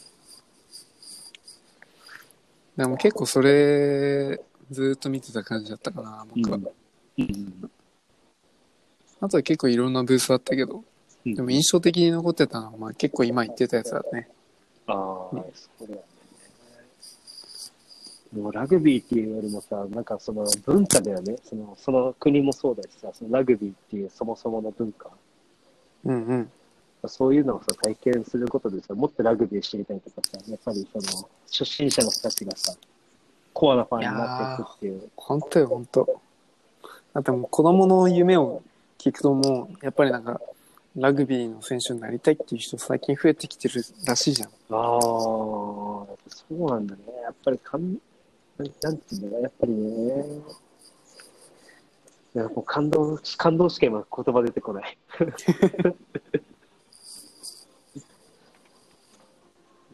[2.77, 4.41] でも結構それ、
[4.71, 6.59] ずーっと見てた感じだったかな、僕は。
[7.19, 7.71] うん。
[9.23, 10.83] あとは結構いろんなブースあったけど、
[11.25, 14.29] うんでも印象的に残ってたのは、まあ結構今言ってたやつだね。
[14.89, 15.41] ああ、そ
[15.81, 16.03] うだよね。
[18.37, 21.37] もうラグビーっていうよりもさ、なんかその文化だよね。
[21.45, 25.11] そのその国もそうだしさ、そのラグビーっていうそもそもの文化。
[26.05, 26.51] うんうん。
[27.07, 32.75] そういうのをさ、体験することでさ、もっとラグビー知りたいとかさ、やっぱりその、初心者の人たちがさ、
[33.53, 35.11] コアなファンになっていくっていう。
[35.17, 36.21] 本当よ、本当。
[37.13, 38.63] だってもう子供の夢を
[39.03, 40.41] 聞くともう、やっぱりなんか、
[40.95, 44.49] ラグビーの選手になりたいっていう人最近増えてきてるらしいじゃん。
[44.49, 46.07] ああ、そ
[46.51, 47.03] うなんだね。
[47.25, 47.99] やっぱりかん、
[48.59, 50.25] なんていうんだろう、やっぱりね。
[52.37, 54.97] いやもう感動、感動しか今言葉出てこない。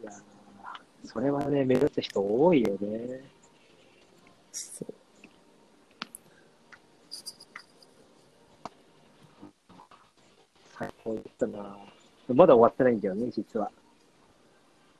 [0.02, 3.22] いやーそれはね、目指す人多いよね。
[4.52, 4.97] そう
[10.78, 11.76] 最高だったな。
[12.28, 13.70] まだ終わってないんだよね、実は。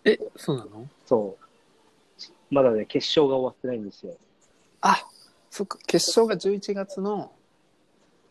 [0.04, 0.88] え、そうなの？
[1.06, 1.44] そう。
[2.50, 4.16] まだね、決勝が終わってないんですよ。
[4.80, 5.04] あ、
[5.50, 7.32] そっか、決勝が11月の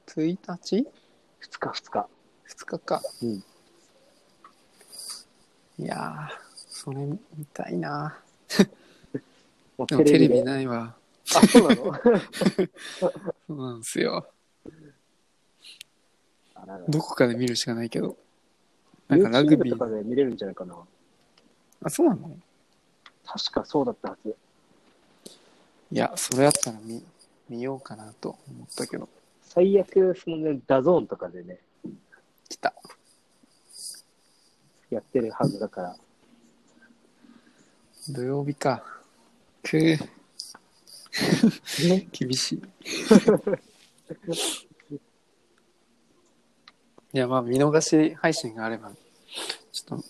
[0.08, 0.88] 1日
[1.42, 2.08] ？2日、2日。
[2.50, 3.02] 2日か。
[3.22, 3.44] うん
[5.80, 6.30] いやー、
[6.70, 7.20] それ見
[7.54, 8.20] たいな。
[8.58, 8.66] で
[9.78, 10.96] もテレビでないわ。
[11.36, 11.94] あ、そうなの？
[12.98, 13.14] そ
[13.50, 14.28] うなんですよ。
[16.90, 18.18] どこかで見るしかないけど。
[19.08, 19.98] なんかラグビ YouTube とかー。
[19.98, 20.76] で見れるんじゃないかな。
[21.84, 22.38] あ、そうなの？
[23.26, 24.36] 確かそうだったはず。
[25.92, 27.04] いや、それあったら見
[27.50, 29.08] 見ようかなと思ったけど。
[29.42, 31.60] 最悪、そのね、 DAZN とかでね、
[32.50, 32.74] 来た。
[34.90, 35.96] やってるはずだから。
[38.10, 38.84] 土曜日か。
[39.64, 40.10] くー。
[42.12, 42.62] 厳しい。
[47.14, 48.92] いや、まあ、見逃し配信があれば、
[49.72, 50.06] ちょっと、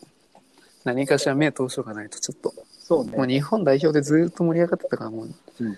[0.83, 3.17] 何かしら目通しとかないと、ちょっと、そうね。
[3.17, 5.29] もう日本代表でずっと盛り上がってたから、もう、
[5.59, 5.77] うん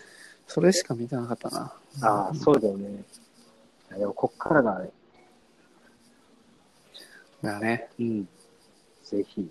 [0.51, 1.73] それしか見てなかったな。
[2.01, 3.03] ああ、そうだよね。
[3.91, 4.89] でも、こっからがね、
[7.43, 7.87] だね。
[7.99, 8.27] うん。
[9.03, 9.47] ぜひ、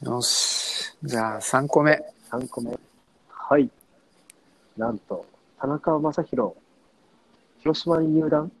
[0.00, 0.94] よし。
[1.02, 2.00] じゃあ、3個目。
[2.30, 2.78] 3個目。
[3.28, 3.68] はい。
[4.76, 5.26] なんと、
[5.58, 6.56] 田中将大、
[7.58, 8.52] 広島に入団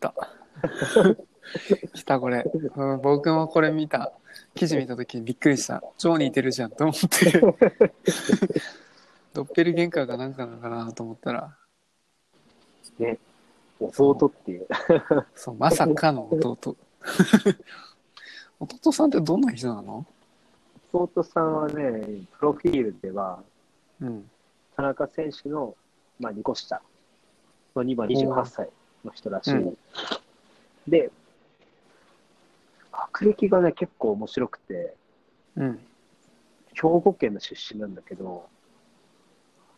[0.00, 0.14] た。
[1.94, 2.44] 来た、これ、
[2.76, 3.00] うん。
[3.00, 4.12] 僕もこれ見た。
[4.54, 5.82] 記事見たときにびっくりした。
[5.98, 7.40] 超似てるじゃんと思って。
[9.32, 11.56] ドッペルゲンカーがなんかなのかなと思ったら、
[12.98, 13.18] ね、
[13.80, 14.66] 弟っていう。
[15.34, 16.76] そう、まさかの弟。
[18.58, 20.06] 弟さんってどんな人なの？
[20.92, 23.42] 弟さんはね、プロフィールでは、
[24.00, 24.30] うん。
[24.76, 25.76] 田中選手の、
[26.18, 26.82] まあ、2個下
[27.76, 28.68] の今28歳
[29.04, 29.54] の人らしい。
[29.54, 29.76] うん
[30.88, 31.10] で、
[32.90, 34.94] 学歴がね、結構面白くて、
[35.56, 35.78] うん。
[36.72, 38.48] 兵庫県の出身なんだけど、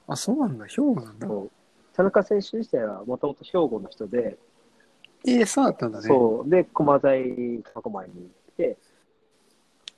[0.06, 0.66] あ、そうなんだ。
[0.66, 1.28] 兵庫なんだ。
[1.94, 4.38] 田中選手自体はもともと兵庫の人で、
[5.24, 6.08] ええそうだったんだね。
[6.08, 8.76] そう、で、駒大苫小牧に行って、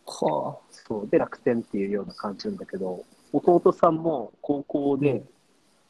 [0.07, 5.23] はそう、で、楽天っていうような感じなんだけど、弟さんも高校で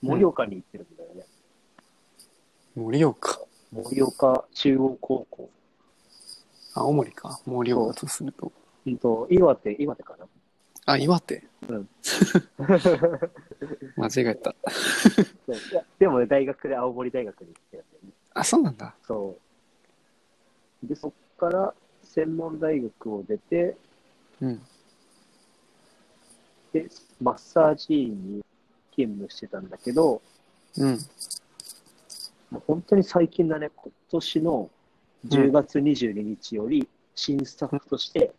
[0.03, 1.25] 盛岡に行ってるんだよね。
[1.29, 1.34] あ、
[2.77, 3.41] 盛岡。
[3.73, 5.51] 盛岡中央高校。
[6.75, 7.41] 青森か。
[7.47, 8.53] 盛岡とすると。
[8.87, 10.27] うんと、岩手、岩手かな。
[10.87, 11.45] あ、岩手。
[11.69, 11.89] うん。
[13.97, 14.51] 間違えた。
[15.71, 18.11] いやでもね、大学で青森大学に行ってるんだよね。
[18.35, 18.95] あ、そうなんだ。
[19.07, 19.39] そ
[20.83, 20.87] う。
[20.87, 23.77] で、そっから専門大学を出て、
[24.41, 24.63] うん。
[26.73, 26.89] で、
[27.23, 28.45] マッサージ院に
[28.91, 30.21] 勤務してたんだけど、
[30.77, 30.99] うん。
[32.51, 34.71] もう本当に最近だね、今年の
[35.27, 38.33] 10月22日より新スタッフとして、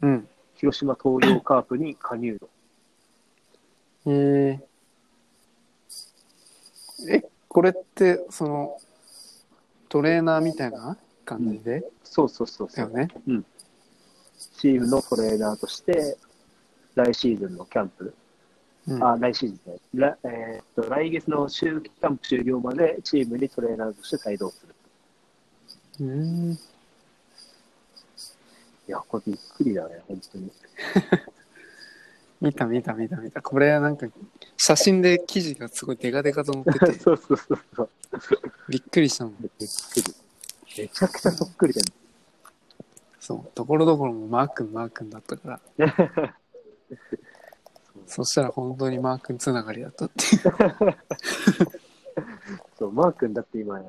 [0.00, 0.28] うん。
[0.56, 2.48] 広島東洋カープに加入度。
[4.06, 8.76] えー、え、これって、その、
[9.88, 12.92] トレーナーみたいな感じで、そうそうそうそう。
[12.92, 13.08] だよね。
[14.58, 16.16] チームのトレーナーとして、
[16.94, 18.23] 来シーズンのキャンプ、あ、
[18.86, 24.74] うん、来シーズンね、来えーっと来月の秋季キャンプ終了までチームにトレーナーとして帯同する。
[26.00, 26.52] うん。
[26.52, 26.58] い
[28.86, 30.52] や、これびっくりだね、本当に。
[32.42, 33.40] 見た見た見た見た。
[33.40, 34.06] これなんか、
[34.58, 37.90] 写真で記事がすごいデカデカと載ってて、 そうそうそうそう。
[38.68, 39.36] びっくりしたもん。
[39.40, 39.68] びっくり。
[40.76, 41.86] めちゃくちゃそっくりだよ
[43.20, 43.50] そう。
[43.54, 46.36] ところどころもマー君マー君だったから。
[47.96, 48.02] ね。
[48.06, 50.42] そしたら本当にマー君つながりだったっていう。
[52.78, 53.80] そう、マー君だって今、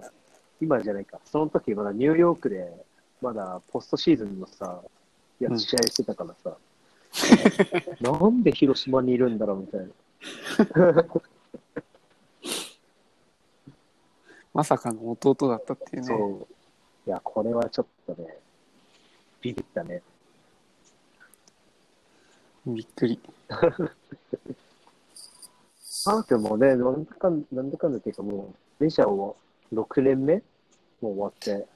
[0.61, 1.19] 今じゃないか。
[1.25, 2.85] その時まだニューヨークで、
[3.21, 4.81] まだポストシーズンのさ、
[5.39, 6.57] やつ試合してたからさ、
[8.01, 9.87] なんで広島にいるんだろうみたいな。
[14.53, 16.07] まさかの弟だったっていうね。
[16.07, 16.47] そう。
[17.07, 18.37] いや、これはちょっとね、
[19.41, 20.01] ビビったね。
[22.65, 23.19] びっくり。
[26.05, 29.35] マー君もね、なんだかんなんだかんだっていうかもう、メジャーを
[29.73, 30.35] 6年目？
[31.01, 31.67] もう終わって、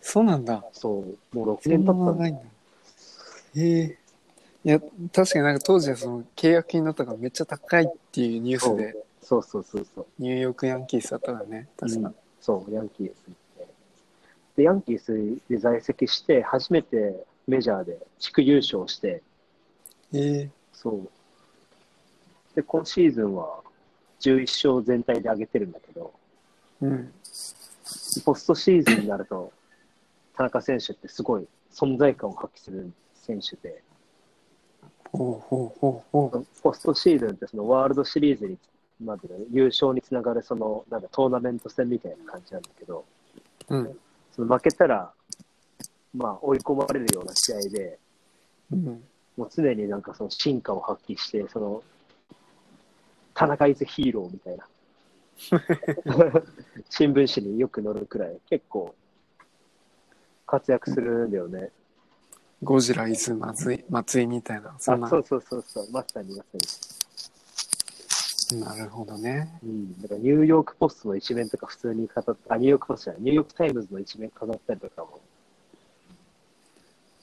[0.00, 0.64] そうなんだ。
[0.72, 2.40] そう、もう6そんな年経ったんだ長いんだ。
[3.56, 3.98] へえ
[4.64, 4.80] いや、
[5.12, 10.06] 確かになんか当時はその契約金だったからめっちゃ高いっていうニュースで、そうそうそうそう。
[10.18, 11.68] ニューヨークヤンキースだったからね。
[11.78, 12.12] 確か。
[12.40, 13.74] そう、ヤンキースに行って。
[14.56, 19.22] で、ヤンキースで在籍して、初めてメジャーで地区優勝して、
[20.14, 21.08] へえそう。
[22.54, 23.60] で、今シーズンは
[24.20, 26.12] 11勝全体で上げてるんだけど、
[26.80, 27.12] うん。
[28.24, 29.52] ポストシーズンになると、
[30.36, 33.82] 田中選手ってすごい存在感を発揮する選手で、
[35.12, 36.46] ほうほうほうほう。
[36.62, 38.58] ポストシーズンってそのワールドシリーズに
[39.04, 43.04] までの優勝につながるそのなんかトーナメント戦みたいな感じなんだけど、
[43.68, 43.98] うん。
[44.34, 45.12] その負けたら、
[46.14, 47.98] まあ追い込まれるような試合で、
[48.72, 49.04] うん。
[49.36, 51.82] もう常になんかその真価を発揮して、その、
[53.34, 54.68] 田中 is hero みたいな。
[56.88, 58.94] 新聞紙によく載るくらい、結構
[60.46, 61.70] 活躍するんだよね。
[62.62, 64.74] ゴジラ is 松井松井みたいな。
[64.78, 65.10] そんなあ、。
[65.10, 66.44] そうそうそうそう、まさにまさ
[68.52, 68.60] に。
[68.60, 69.58] なるほどね。
[69.64, 70.00] うん。
[70.00, 75.20] だからニューヨークポストの一面とか普通に飾って、あ、ニューヨークポストじゃない、ニューヨークタイムズの一面飾ったりとかも。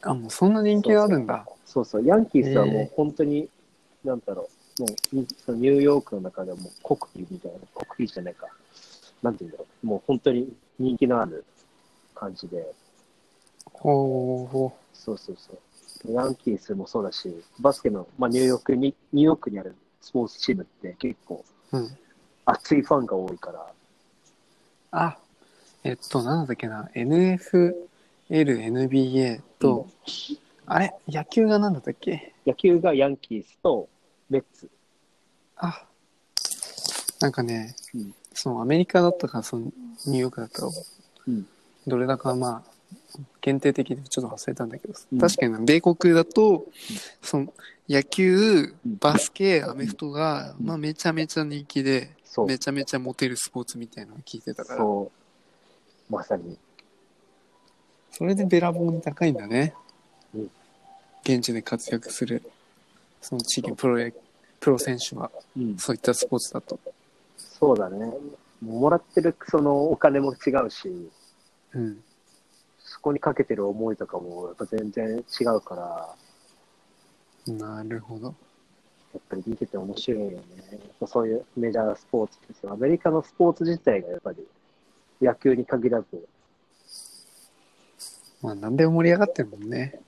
[0.01, 1.45] あ、もうそんな人気があるんだ。
[1.65, 3.49] そうそう、ヤンキースはもへう本当に、
[4.03, 4.49] なんだろ
[4.79, 8.47] う、もうにそのニューヨークの中でも国技みたいな、国技じゃないか、
[9.21, 11.45] なんていうんだろう、もう本当に人気のある
[12.15, 12.73] 感じで、
[13.73, 16.11] ほうほそうそうそう。
[16.13, 21.77] ヤンキースもそうだし、バスケの、まあ、ニューヨークに、ニューヨークにあるスポーツチームって結構う。
[21.77, 21.97] うん。
[22.45, 23.71] 熱いファンが多いから、
[24.91, 25.17] あ、
[25.83, 26.89] えっと、なんだっけな。
[26.93, 27.73] NFL、
[28.31, 29.89] NBA と、
[30.65, 30.93] あれ？
[31.05, 32.33] 野球がなんだったっけ？
[32.47, 33.89] 野球がヤンキースと
[34.29, 34.69] メッツ。
[35.57, 35.85] あ、
[37.19, 38.15] なんかね、うん。
[38.33, 39.65] そのアメリカだったか、その
[40.05, 40.69] ニューヨークだったか、
[41.27, 41.45] うん。
[41.85, 42.71] どれだかまあ、
[43.41, 45.19] 限定的でちょっと忘れたんだけど、うん。
[45.19, 46.67] 確かに米国だと、
[47.21, 47.53] その
[47.89, 50.65] 野球うん、バスケ、アメフトが、うん。
[50.67, 52.47] まあめちゃめちゃ人気で、そう。
[52.47, 55.11] めちゃめちゃモテるスポーツみたいなのを聞いてたから、そ
[56.09, 56.13] う。
[56.13, 56.57] まさに。
[58.11, 59.73] それでべらぼうに高いんだね。
[60.35, 60.51] うん
[61.23, 62.41] 現地で活躍する、
[63.21, 64.11] その地域プロ野
[64.59, 65.77] プロ選手は、うん。
[65.77, 66.79] そういったスポーツだと。
[67.37, 68.11] そうだね。
[68.61, 71.11] もらってるそのお金も違うし、
[71.73, 72.03] うん。
[72.79, 75.75] そこにかけてる思いとかもやっぱ全然違うか
[77.47, 78.33] ら、なるほど。
[79.13, 80.37] やっぱり見てて面白いよね。
[80.71, 82.73] やっぱそういうメジャースポーツですよ。
[82.73, 84.37] アメリカのスポーツ自体がやっぱり
[85.21, 86.07] 野球に限らず、
[88.41, 89.99] まあ何でも盛り上がってるもんね。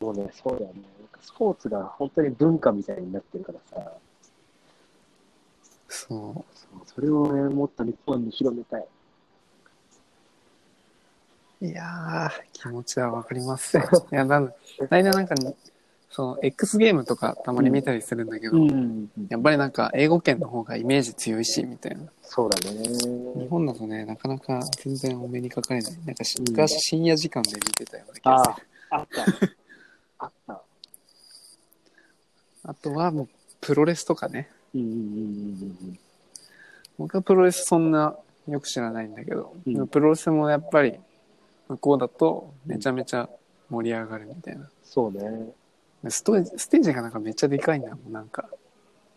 [0.00, 0.82] もうね、そうだよね。
[1.22, 3.92] スポーツが本当に文化みたいになってるからさ、
[5.88, 6.44] そそ
[6.76, 8.86] うそれをね、もっと日本に広めたい。
[11.62, 11.66] う。
[11.66, 13.82] いやー、気持ちはわかりますよ。
[14.12, 15.34] いや、なん大体なんか、
[16.10, 19.08] その X ゲームとかたまに見たりするんだけど、ん。
[19.28, 22.02] やっぱりなんか英語圏の方がイメージ強いし、みたいな。
[22.22, 22.82] そうだね。
[22.82, 25.92] 日本だとね、なかなか全然お目にかかれない。
[26.04, 28.66] なんか昔深夜時間で見てたような気がする。
[28.90, 29.24] ああった。
[30.18, 30.62] あった。
[32.64, 33.28] あとはもう
[33.60, 34.50] プロレスとかね。
[34.74, 34.96] うんうんうんう
[35.92, 35.98] ん
[36.98, 38.14] 僕はプロレスそんな
[38.46, 40.98] よく知らないんだけど、うんプロレスもやっぱり
[41.68, 43.26] 向こうだとめちゃめちゃ
[43.70, 44.68] 盛り上がるみたいな。
[44.84, 45.54] そうね。
[46.02, 48.12] でストステージがなんかめっちゃでかいんだもん。
[48.12, 48.48] なんか、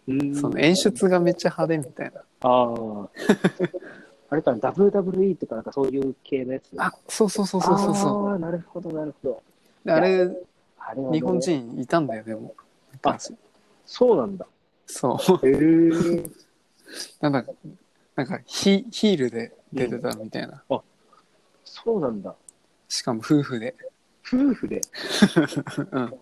[0.08, 2.22] うんその演出がめっちゃ派手みたいな。
[2.42, 3.10] ああ。
[4.30, 6.72] あれかな、WWE とかなんかそういう系のやつ。
[6.78, 8.30] あ、そうそうそうそうそうそう。
[8.30, 9.44] ああ、なるほど、なるほど。
[9.86, 10.28] であれ、
[10.80, 12.56] あれ日本人いたんだよ、でも。
[12.92, 13.36] 昔
[13.86, 14.48] そうなんだ。
[14.88, 15.48] そう。
[15.48, 16.24] へえ。
[17.22, 17.46] なんだ、
[18.16, 20.64] なんかヒヒールで出てたみたいな。
[21.64, 22.36] そうなんだ。
[22.90, 23.76] しかも夫婦で。
[24.26, 24.82] 夫婦で。
[25.92, 26.20] うん。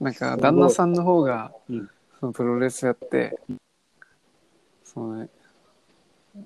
[0.00, 1.90] なんか、旦那さんの方が、うん
[2.20, 3.38] そのプロレスやって、
[4.84, 5.28] その、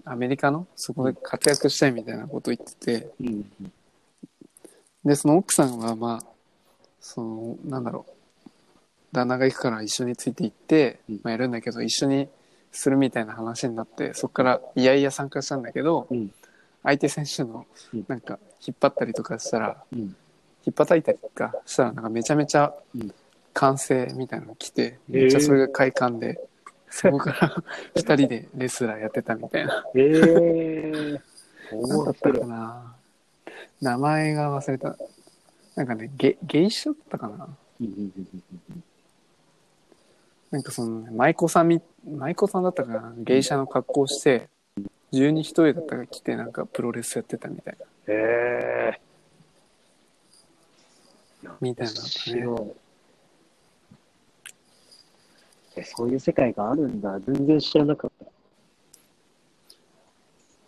[0.04, 3.52] アメリカのそこで活躍したいみたいなこと言ってて、うん。
[5.04, 6.26] で、その奥さんは、まあ、
[7.00, 8.12] その、なんだろう、
[9.12, 12.28] 旦那が行くから一緒について行って、うんまあ、やるんだけど、一緒に
[12.72, 16.32] するみたいな話になってそこからいやいや参加したんだけど、うん
[16.88, 18.04] 相手選手のうん。
[18.08, 19.98] なんか引っ張ったりとかしたらうん。
[20.00, 23.12] 引っ叩いたりとかしたらなんかめちゃめちゃうん。
[23.52, 26.38] 歓声みたいなの来て、めっちゃそれが快感で
[26.90, 27.64] そこから
[27.96, 29.84] 2人でレスラーやってたみたいな。
[29.94, 31.20] えー。
[31.72, 32.48] 何だったか面白い。
[32.48, 32.96] な。
[33.80, 34.96] 名前が忘れた。
[35.74, 37.48] なんかねゲ芸者だったかな。
[37.80, 38.28] うんうんうん
[38.70, 38.84] うん
[40.50, 43.12] なんかその舞妓さんみ舞妓さんだったかな。
[43.18, 44.48] 芸者の格好して
[45.12, 51.50] 十二一重だったか来てなんかプロレスやってたみたいなえー。
[51.60, 52.64] みたいなね
[55.84, 57.18] そういう世界があるんだ。
[57.20, 58.24] 全然知らなかった。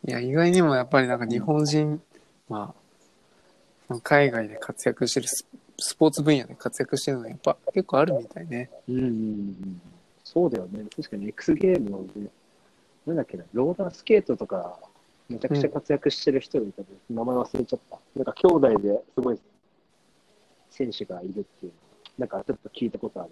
[0.09, 2.01] いや意外にもやっぱりなんか日本人、
[2.49, 2.75] ま
[3.89, 5.45] あ海外で活躍してるス
[5.79, 9.81] スポーツ分野で活躍してるのはやっぱ結構あるみたいねうんうんうん。
[10.23, 10.85] そうだよね。
[10.95, 12.29] 確かに X ゲームのね、
[13.07, 14.79] なんだっけな、ローラースケートとか、
[15.29, 17.99] めちゃくちゃ活躍してる人がいたけど、名前忘れちゃった。
[18.17, 19.39] なんか兄弟ですごい
[20.71, 21.73] 選手がいるっていう、
[22.19, 23.31] なんかちょっと聞いたことある。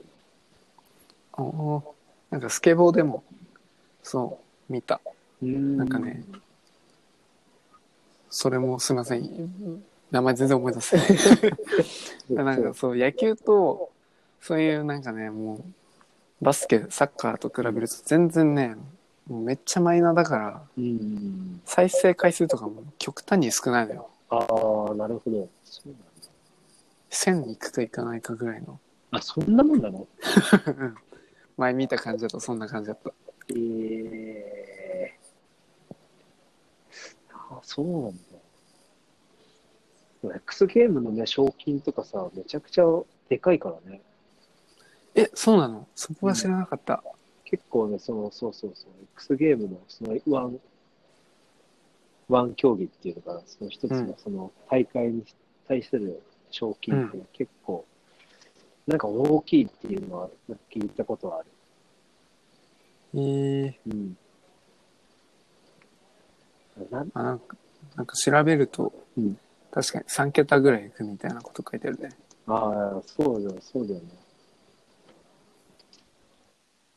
[1.34, 1.94] おお
[2.30, 3.22] なんかスケボーでも
[4.02, 4.38] そ
[4.68, 5.00] う見た。
[5.42, 5.76] うん。
[5.76, 6.24] なんかね、
[8.30, 9.82] それもすいません。
[10.10, 11.08] 名前全然思い出せない。
[12.30, 13.90] なんかそう野球と
[14.40, 18.76] そういうなんかねもうバスケサッカーと比べると全然ね
[19.28, 21.60] めっちゃマイナーだからうん。
[21.64, 24.36] 再生回数とかも極端に少ないのよあ
[24.90, 25.48] あ、なるほど。
[25.64, 26.04] そうなんだ。
[27.10, 28.78] 1000いくかいかないかぐらいの
[29.10, 30.06] あ、そんなもんなの？
[30.66, 30.94] う ん
[31.56, 33.10] 前見た感じだとそんな感じだった
[33.54, 33.54] え
[35.14, 35.18] え
[37.50, 38.12] あ、そうなん
[40.32, 40.36] だ。
[40.36, 42.84] X ゲームのね、賞金とかさ、めちゃくちゃ
[43.28, 44.02] でかいからね。
[45.14, 45.86] えそうなの？
[45.94, 47.02] そこは知らなかった、
[47.50, 50.60] 結構ね、その、そうそうそう、X ゲームの、その、ワン、
[52.28, 55.24] ワン競技っていうのかな、その一つうんの、その、大会に
[55.66, 56.20] 対する
[56.50, 57.86] 賞金って結構、
[58.86, 60.28] なんか大きいっていうのは
[60.70, 61.46] 聞いたことはある。
[63.14, 64.16] えー、うん。
[66.90, 67.56] なんあなんか
[67.96, 69.38] なんか調べると、うん
[69.70, 72.08] 確かに3桁ぐらいいくみたいなこと書いてあるね
[72.46, 74.06] ああ、そうだよ、そうだよね。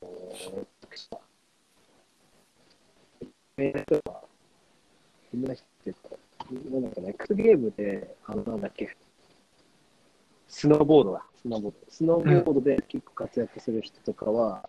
[0.01, 0.65] えー
[3.57, 4.27] えーと、
[5.33, 6.09] みんな知ってるか
[6.71, 8.95] なんだっけな、X ゲームで、あの、なんだっけ、
[10.47, 11.77] スノーボードだ、スノーボード。
[11.89, 14.67] スノーボードで結構活躍する人とかは、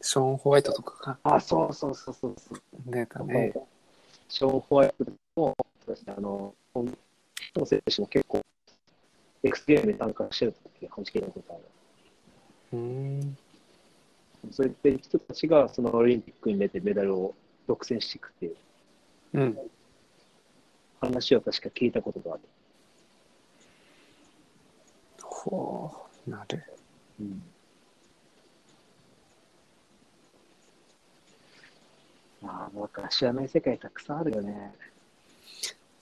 [0.00, 3.52] ショーン・ホワイトとかがあ、そうそうそうそうそう、出たね。
[4.28, 5.56] ショーン・ホワイトも、
[6.06, 6.86] あの、こ
[7.56, 8.40] の選手も結構、
[9.42, 11.62] X ゲームに参加してるって話聞いたことある。
[12.72, 13.36] うーん。
[14.50, 17.34] そういった人たちがそのオリンピックに出てメダルを
[17.66, 18.56] 独占していくっていう
[19.34, 19.58] うん。
[21.00, 22.42] 話を確か聞いたことがある。
[25.22, 25.90] ほ
[26.26, 26.62] う、なる。
[27.20, 27.42] うん。
[32.42, 34.74] まあ、なんか知らない世界たくさんあるよね。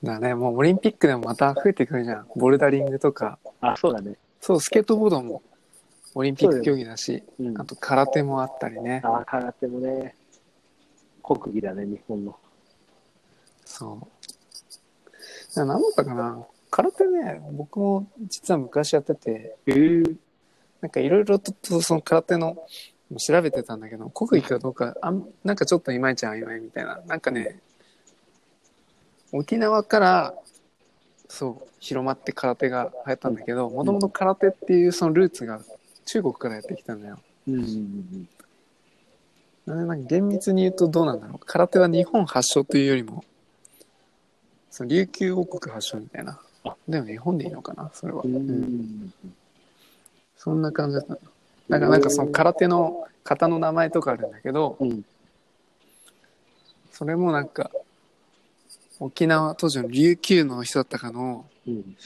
[0.02, 2.26] だね、もうオリンピックでもまた増えてくるじゃん。
[2.36, 3.38] ボルダリングとか。
[3.60, 4.16] あ、そうだね。
[4.40, 5.42] そう、スケートボードも
[6.14, 7.64] オリンピック競技だし、うんあ。
[7.64, 9.00] と空手もあったりね。
[9.04, 10.14] あ、空手もね、
[11.22, 12.36] 国技だね、日本の。
[13.64, 14.08] そ
[15.54, 15.58] う。
[15.58, 20.16] な何だったかな空手ね、僕も実は昔やってて、えー、
[20.80, 22.56] なんかいろいろとその空手の
[23.18, 27.00] 調べてたんだけど、国技かどうか、あんなんかちょっといまいち曖昧みたいな。
[27.06, 27.60] なんかね、
[29.32, 30.34] 沖縄から、
[31.28, 35.60] そう、広まって空手が流行ったんだけど、もともと空手っていうそのルーツが
[36.10, 37.20] 中国からやってきたんだよ。
[37.46, 38.28] うんうんうん
[39.66, 41.38] なのでなんか厳密に言うとどうなんだろう。
[41.44, 43.22] 空手は日本発祥というよりも、
[44.70, 46.74] その琉球王国発祥みたいなあ。
[46.88, 48.22] でも日本でいいのかなそれは。
[48.24, 49.12] うん。
[50.36, 51.14] そんな感じだった。
[51.14, 55.04] だからなんかその空手の型の名前とかあるんだけど、うん。
[56.90, 57.70] それもなんか、
[58.98, 61.96] 沖縄、当時の琉球の人だったかのうん。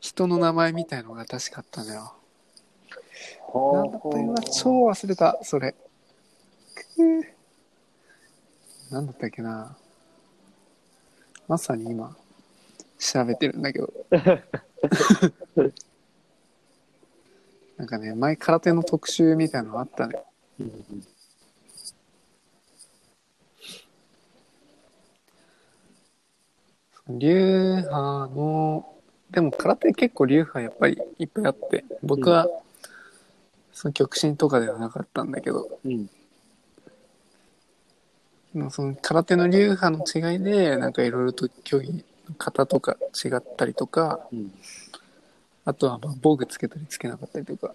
[0.00, 2.15] 人の名前みたいのが確かあったんだよ。
[3.54, 5.74] なんだった今超忘れた、それ。
[8.90, 9.76] なんだったっけな。
[11.48, 12.16] まさに今、
[12.98, 13.92] 調べてるんだけど。
[17.76, 20.22] なんかね、前空手の特集みたいなのあったね。
[27.08, 27.90] 流派
[28.34, 28.92] の、
[29.30, 32.48] でも空手結構流派やっぱりいっぱいあって、僕は、
[33.76, 36.08] その極真とかではなかったんだけど、うん。
[38.54, 42.00] のその空手の流派の違いで、なんかいろいろと競技の
[42.38, 44.50] 型とか違ったりとか、うん。
[45.66, 47.74] あとはまあ防具つけたりつけなかったりとか、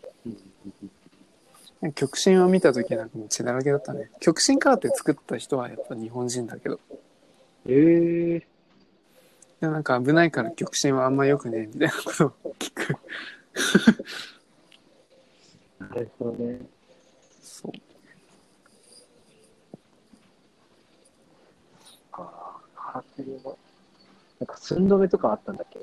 [1.82, 1.94] うん。
[1.94, 4.10] 極真を見た時なんかもう血だらけだったね。
[4.20, 6.80] 極真空手作った人はやっぱ日本人だけど、
[7.68, 8.48] ええ
[9.60, 12.98] でもなんか危ないから極真はあんま良くねえみたいなことを聞く。
[15.90, 16.60] なるほどね。
[17.42, 17.72] そう。
[22.14, 23.56] ああ、空手は。
[24.40, 25.80] なんか寸止めとかあったんだっけ？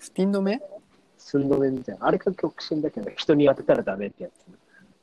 [0.00, 0.60] スピン止め？
[1.18, 2.06] 寸止めみたいな。
[2.06, 4.32] あれが極真だけど、人に当てたらダメってやつ。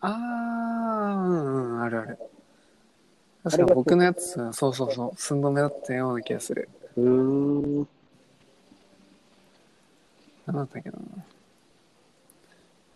[0.01, 2.17] あー、うんうん、あるある。
[3.43, 6.69] 確か僕のやつ、そうそうそう、寸止めだったような気がする。
[6.97, 7.87] うーん。
[10.45, 10.97] 何だったっけな。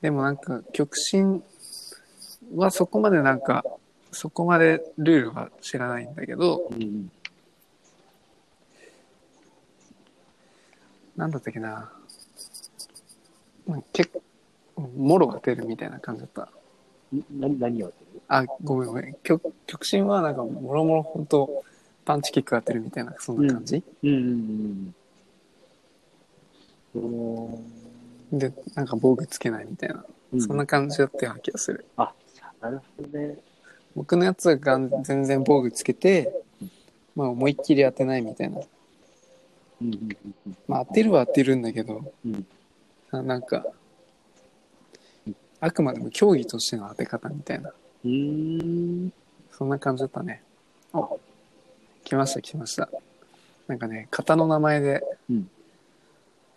[0.03, 1.41] でもなんか、極真
[2.57, 3.63] はそこまでなんか、
[4.11, 7.09] そこまでルールは知らないんだけど、うん。
[11.15, 11.89] なんだったっけな。
[13.65, 14.11] まあ結
[14.75, 16.49] 構、もろが出るみたいな感じだった。
[17.31, 18.21] な何を当てる？
[18.27, 19.15] あ、ごめんごめん。
[19.23, 21.63] 極極真はなんか、もろもろ本当
[22.03, 24.95] パンチキック当てるみたいな、そんな感じ、うんうん
[26.93, 27.55] うん。
[27.55, 27.59] う
[28.33, 30.03] で、なんか防具つけないみたいな。
[30.39, 31.85] そんな感じだったような気がする。
[31.97, 32.13] あ、
[32.59, 33.37] なるほどね。
[33.95, 36.33] 僕のやつが全然防具つけて、
[37.15, 38.59] まあ思いっきり当てないみたいな。
[39.81, 40.17] うんうん
[40.47, 42.47] うんまあ当てるは当てるんだけど、うん。
[43.11, 43.63] あなんか、
[45.59, 49.13] あくまでも競技としての当て方みたいな、うーん。
[49.51, 50.41] そんな感じだったね。
[50.93, 51.19] お
[52.03, 52.89] 来ました来ました。
[53.67, 55.49] なんかね、型の名前で、うん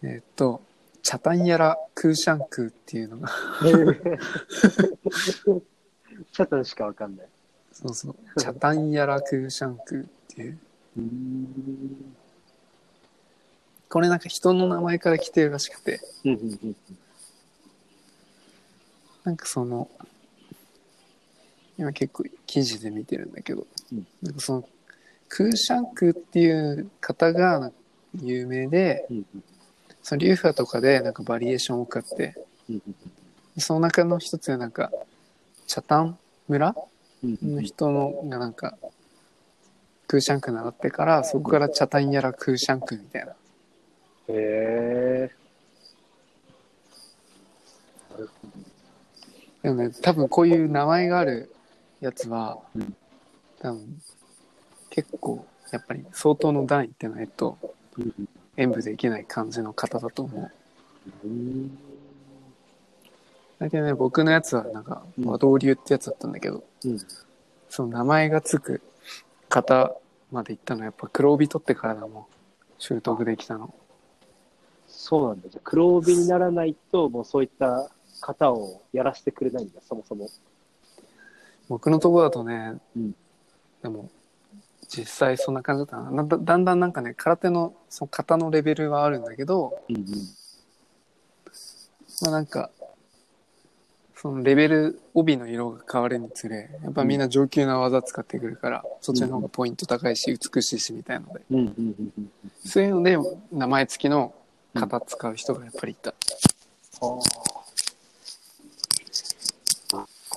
[0.02, 0.62] えーっと、
[1.06, 3.28] チャタンヤラクーシャンクーっていうのが、
[6.32, 7.28] ちょっとしかわかんない。
[7.72, 10.58] そうそう、チャタンヤラクーシャンクーっていう、
[10.96, 12.16] うーん。
[13.88, 16.00] これなんか人の名前から来てるらしくて、
[19.22, 19.88] なんかその、
[21.78, 24.68] 今結構記事で見てるんだけど、うんなんかその、
[25.28, 27.70] クーシャンクーっていう方が
[28.20, 29.24] 有名で、うん
[30.06, 32.34] その流派とかでなんかバリエーション多くあって、
[32.70, 32.82] うん
[33.58, 34.92] その中の一つでなんか、
[35.66, 36.76] チャタン村
[37.24, 38.76] うんうんの人のがなんか、
[40.06, 43.32] クーシャンク習ってから、そこからチャタンやらクーシャンクみたいな。
[43.32, 43.34] へ
[44.28, 45.30] え。
[48.12, 48.52] なるほど
[49.62, 51.52] でもね、多分こういう名前がある
[52.00, 52.94] やつは、うん
[53.58, 54.02] 多分
[54.90, 57.58] 結構やっぱり相当の段位ってないと
[57.98, 60.50] うん演舞できない感じの方だと思う。
[61.24, 61.78] うん
[63.58, 66.98] 大体ね、僕のやつはなんかうん和道流ってやつだったんだけど、うん
[67.68, 68.80] その名前がつく
[69.48, 69.94] 方
[70.30, 72.24] まで行ったのはやっぱ黒帯取ってからだもん。
[72.78, 73.74] 習得できたの。
[74.86, 75.48] そうなんだ。
[75.48, 77.90] じゃあ黒帯にならないと、もうそういった
[78.20, 80.28] 型をやらせてくれないんだ、そもそも。
[81.68, 83.14] 僕のとこだとね、うん
[83.82, 84.10] でも
[84.88, 90.04] 実際そんな感じだったなだだんだんなんかね空手のその型のレベルはあるんだけど、うんうん。
[92.22, 92.70] まあ、なんか
[94.14, 102.30] そのレベル帯の色が変わるにつれやっぱみんな上級な技使ってくるから、そっちの方がポイント高いし美しいしみたいので、うんうんうん。
[102.64, 103.18] そういうので
[103.52, 104.34] 名前付きの
[104.74, 106.16] 型使う人がやっぱりいた、ああ。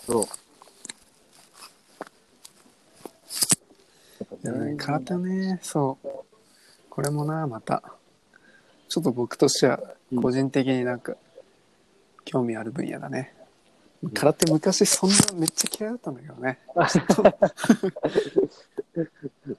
[0.05, 0.25] そう。
[4.43, 4.75] いやね。
[4.77, 6.07] 空手ねそう。
[6.89, 7.83] これもなまた。
[8.87, 9.79] ちょっと僕としては
[10.21, 11.15] 個人的になんか
[12.25, 13.35] 興味ある分野だね、
[14.13, 16.59] 空手昔そんなめっちゃ嫌いだったんだけどね。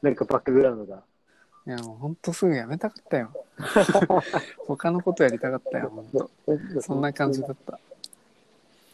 [0.02, 1.02] なんかバックグラウンドが。
[1.66, 3.32] いやもうほんとすぐやめたかったよ。
[4.66, 6.30] 他のことやりたかったよほんと。
[6.80, 7.78] そんな感じだった。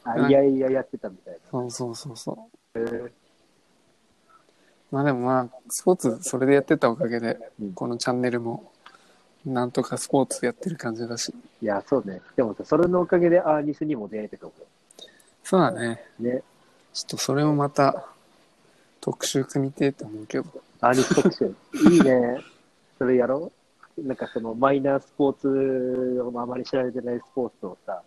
[0.04, 2.78] あ、いやいややってたみたいそうそうそうそう。
[2.78, 3.12] え
[4.90, 8.70] まあでもまあスポーツそれでやってたおかげで、うんこのチャンネルも
[9.44, 11.32] なんとかスポーツやってる感じだし
[11.62, 12.20] いや、そうね。
[12.34, 14.52] でもさ、それのおかげでアーニスにも出会えてたも
[15.44, 16.42] そうだねんね。
[16.92, 18.06] ちょっとそれもまた
[19.00, 20.46] 特集組みてえと思うけど
[20.80, 21.54] アーニス特集。
[21.90, 22.38] いいね。
[22.98, 23.52] それやろ
[23.98, 28.02] うなんかそのマイナースポーツをあまり知られてないスポーツをさ、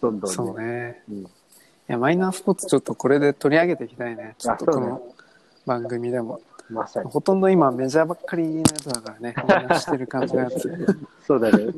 [0.00, 0.34] どんどん、ね。
[0.34, 1.26] そうねうん。
[1.88, 5.02] いやマイナースポーツちょっとこれで取り上げていきたいねちょっとこの
[5.64, 7.10] 番組でもまさに。
[7.10, 10.68] ほとんど今メジャーばっかりのやつだからねみんなしてる感じのやつ
[11.24, 11.72] そうだね。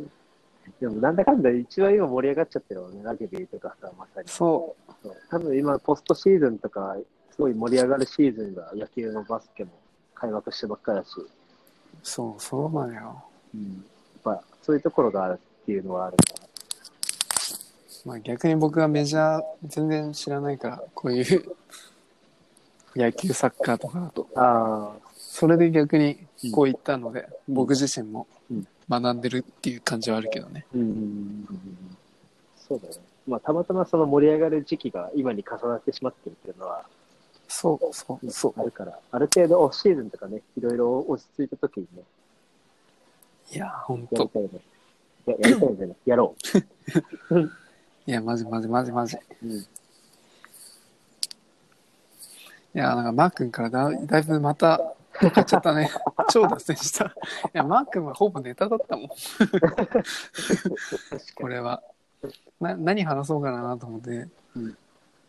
[0.81, 3.03] でもなんだかんだ一番今盛り上がっちゃったよね。
[3.03, 4.29] ラグビーとかさ、まさに。
[4.29, 6.97] そそう多分今ポストシーズンとか
[7.31, 9.71] スすごい盛り上がるシーズンが野球のバスケも
[10.15, 11.11] 開幕してばっかりだし、
[12.03, 13.25] そう、そうなのよ。
[13.55, 16.38] うん、やっぱそういうところがあるっていうのはあるから。
[18.09, 21.57] まあ逆に僕はメジャー全然知らないから、こういう
[22.97, 24.27] 野球サッカーとかだと。
[24.35, 30.65] ああ、それで逆にこう言ったので、うん僕自身もうん学んでるっていう感じはあるけどね。
[30.75, 31.49] うんうん。
[32.57, 32.95] そうだね。
[33.27, 36.87] まあ、たまたまその盛り上がる時期が今に重なってしまってるっていうのは
[37.47, 38.59] そうそうそう。
[38.59, 42.03] あるから、ある程度オフシーズンとかね、いろいろ落ち着いた時にね、
[43.53, 44.29] いや、ほんやりと。
[44.29, 44.49] たいね。
[45.27, 46.35] ややりたいんじゃないやろ
[48.09, 49.17] いや、マジマジマジマジ。
[49.17, 49.21] う。
[49.43, 49.59] うん。
[49.59, 49.67] い
[52.73, 54.79] や、なんかマー君からだだいぶまた、
[55.21, 55.91] とかっちゃったね。
[56.33, 57.05] 超脱線した。
[57.05, 57.11] い
[57.53, 59.09] や、マー君はほぼネタだったもん。
[61.37, 61.83] これは。
[62.59, 64.79] な何話そうかなと思って、うん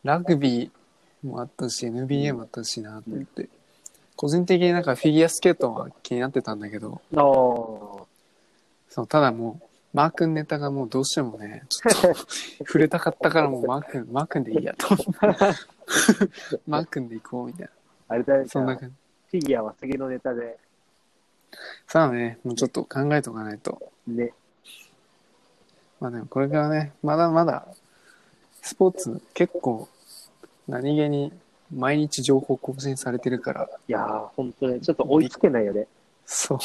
[0.05, 3.49] ラグビーもあったし、NBA もあったしなと思って、
[4.15, 8.05] 個人的になんかフィギュアスケートは気になってたんだけど、ああ、
[8.87, 12.19] そうただもう、マー君ネタがもうどうしてもね、ちょっと
[12.65, 14.87] 触れたかったからもうマー君、マー君でいいやと。
[16.67, 17.69] マー君で行こうみたい
[18.07, 18.49] あれだね、な。
[18.49, 18.95] そんな感じ。
[19.31, 20.57] フィギュアは次のネタで、
[21.87, 23.91] さあね、もうちょっと考えとかないと。
[24.07, 24.33] ね、
[25.99, 27.67] まあでもこれからね、まだまだ、
[28.61, 29.87] スポーツ結構
[30.67, 31.33] 何気に
[31.73, 35.87] 毎日情報更新されてるから、いやー、本当ね、ちょっと追いつけないよね。
[36.31, 36.59] そう、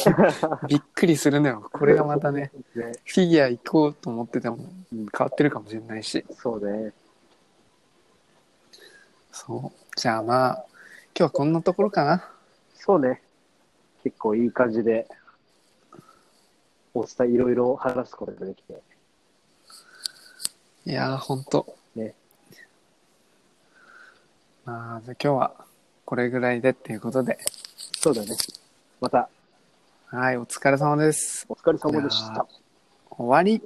[0.69, 1.71] びっくりするのよ。
[1.73, 6.23] これがまたね、ね、フィギュア行こうと思っててもうん変わってるかもしれないし。
[6.39, 6.93] そうね。
[9.33, 9.97] そう。
[9.97, 10.67] じゃあまあ、今
[11.15, 12.31] 日はこんなところかな。
[12.75, 13.23] そうね。
[14.03, 15.09] 結構いい感じで、
[16.93, 18.83] お伝えいろいろ話すことができて。
[20.85, 21.75] いやー、ほんと。
[21.97, 22.13] ね。
[24.67, 25.55] まあ、じゃあ今日は
[26.05, 27.39] これぐらいでっていうことで。
[27.99, 28.37] そうだね。
[29.01, 29.31] また、
[30.15, 31.45] はい、お疲れ様です。
[31.49, 32.47] お疲れ様でしいやた。
[33.11, 33.61] 終わり。